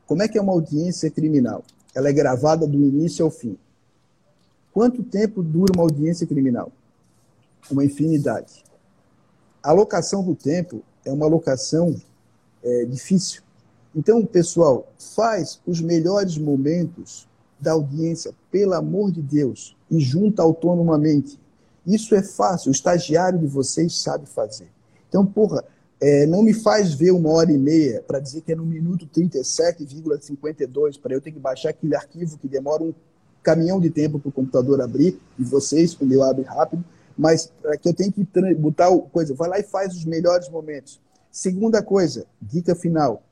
[0.05, 1.63] como é que é uma audiência criminal?
[1.93, 3.57] Ela é gravada do início ao fim.
[4.71, 6.71] Quanto tempo dura uma audiência criminal?
[7.69, 8.63] Uma infinidade.
[9.61, 11.95] A alocação do tempo é uma alocação
[12.63, 13.41] é, difícil.
[13.95, 17.27] Então, pessoal, faz os melhores momentos
[17.59, 21.39] da audiência, pelo amor de Deus, e junta autonomamente.
[21.85, 24.69] Isso é fácil, o estagiário de vocês sabe fazer.
[25.09, 25.65] Então, porra,
[26.01, 29.07] é, não me faz ver uma hora e meia para dizer que é no minuto
[29.07, 32.93] 37,52 para eu ter que baixar aquele arquivo que demora um
[33.43, 36.83] caminhão de tempo para o computador abrir, e vocês, o meu abre rápido,
[37.17, 40.99] mas para que eu tenho que botar coisa, vai lá e faz os melhores momentos.
[41.31, 43.23] Segunda coisa, dica final.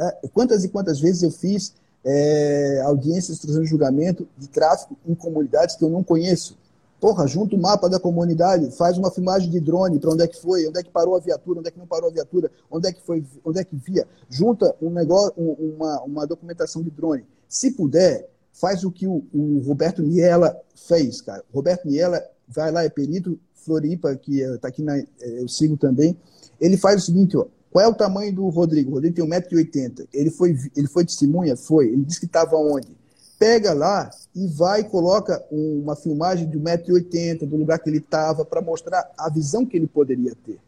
[0.00, 5.14] É, quantas e quantas vezes eu fiz é, audiências instrução de julgamento de tráfico em
[5.14, 6.56] comunidades que eu não conheço?
[7.00, 10.40] Porra, junta o mapa da comunidade, faz uma filmagem de drone para onde é que
[10.40, 12.88] foi, onde é que parou a viatura, onde é que não parou a viatura, onde
[12.88, 14.06] é que foi, onde é que via.
[14.28, 17.24] Junta um negócio, uma, uma documentação de drone.
[17.48, 21.44] Se puder, faz o que o, o Roberto Niela fez, cara.
[21.54, 26.16] Roberto Niela vai lá, é perito, Floripa, que está aqui, na, eu sigo também.
[26.60, 28.90] Ele faz o seguinte, ó, qual é o tamanho do Rodrigo?
[28.90, 30.08] O Rodrigo tem 1,80m.
[30.12, 31.56] Ele foi, ele foi testemunha?
[31.56, 31.86] Foi.
[31.86, 32.97] Ele disse que estava onde?
[33.38, 38.44] Pega lá e vai e coloca uma filmagem de 1,80m, do lugar que ele estava,
[38.44, 40.58] para mostrar a visão que ele poderia ter.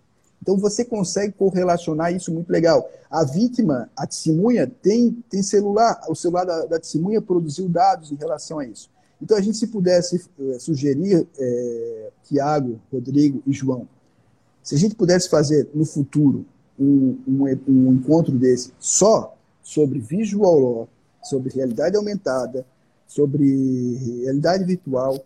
[0.41, 2.91] Então você consegue correlacionar isso muito legal.
[3.11, 8.17] A vítima, a testemunha, tem, tem celular, o celular da, da testemunha produziu dados em
[8.17, 8.89] relação a isso.
[9.21, 13.87] Então a gente, se pudesse é, sugerir, é, Tiago, Rodrigo e João,
[14.63, 16.47] se a gente pudesse fazer no futuro
[16.79, 20.89] um, um, um encontro desse só sobre visual law,
[21.23, 22.65] sobre realidade aumentada,
[23.07, 25.25] sobre realidade virtual,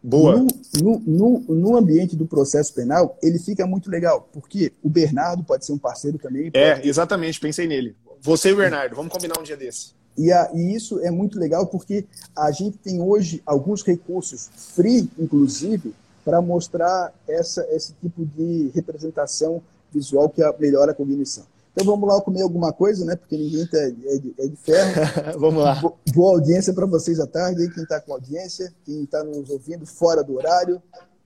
[0.00, 0.36] Boa.
[0.36, 0.46] No,
[0.80, 5.66] no, no, no, ambiente do processo penal, ele fica muito legal, porque o Bernardo pode
[5.66, 6.52] ser um parceiro também.
[6.54, 7.96] É, exatamente, pensei nele.
[8.20, 9.92] Você e o Bernardo, vamos combinar um dia desse.
[10.16, 12.04] E, a, e isso é muito legal porque
[12.34, 15.92] a gente tem hoje alguns recursos, free, inclusive,
[16.24, 19.60] para mostrar essa, esse tipo de representação
[19.92, 21.44] visual que melhora a cognição.
[21.76, 23.16] Então vamos lá comer alguma coisa, né?
[23.16, 24.94] Porque ninguém tá, é, de, é de ferro.
[25.38, 25.78] vamos lá.
[26.14, 30.24] Boa audiência para vocês à tarde, quem está com audiência, quem está nos ouvindo fora
[30.24, 30.80] do horário.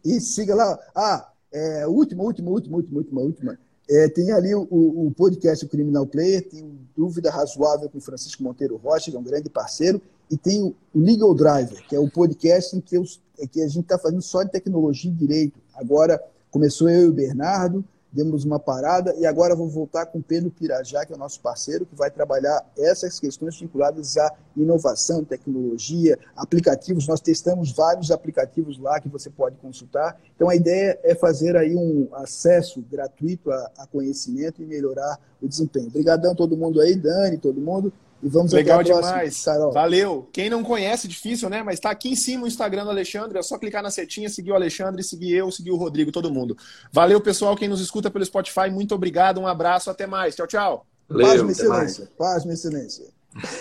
[0.04, 0.76] E siga lá.
[0.92, 3.58] Ah, é, última, última, última, última, última, última.
[3.88, 8.00] É, tem ali o, o, podcast o Criminal Player, tem o Dúvida Razoável com o
[8.00, 12.00] Francisco Monteiro Rocha, que é um grande parceiro, e tem o Legal Driver, que é
[12.00, 13.04] o podcast em que, eu,
[13.52, 15.60] que a gente está fazendo só de tecnologia e direito.
[15.74, 16.20] Agora
[16.50, 21.04] começou eu e o Bernardo, demos uma parada e agora vou voltar com Pedro Pirajá,
[21.06, 27.06] que é o nosso parceiro, que vai trabalhar essas questões vinculadas à inovação, tecnologia, aplicativos.
[27.06, 30.20] Nós testamos vários aplicativos lá que você pode consultar.
[30.34, 35.48] Então a ideia é fazer aí um acesso gratuito a, a conhecimento e melhorar o
[35.48, 35.88] desempenho.
[35.88, 37.92] Obrigadão todo mundo aí, Dani, todo mundo.
[38.22, 39.44] E vamos Legal demais.
[39.44, 39.72] Carol.
[39.72, 40.28] Valeu.
[40.32, 41.62] Quem não conhece, difícil, né?
[41.62, 43.38] Mas está aqui em cima o Instagram do Alexandre.
[43.38, 46.56] É só clicar na setinha, seguir o Alexandre, seguir eu, seguir o Rodrigo, todo mundo.
[46.92, 47.56] Valeu, pessoal.
[47.56, 49.40] Quem nos escuta pelo Spotify, muito obrigado.
[49.40, 49.90] Um abraço.
[49.90, 50.36] Até mais.
[50.36, 50.86] Tchau, tchau.
[51.08, 52.08] Valeu, Paz, minha excelência.
[52.18, 53.06] Paz, minha excelência.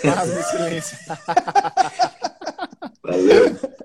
[0.02, 0.98] Paz, minha excelência.
[3.02, 3.56] Valeu.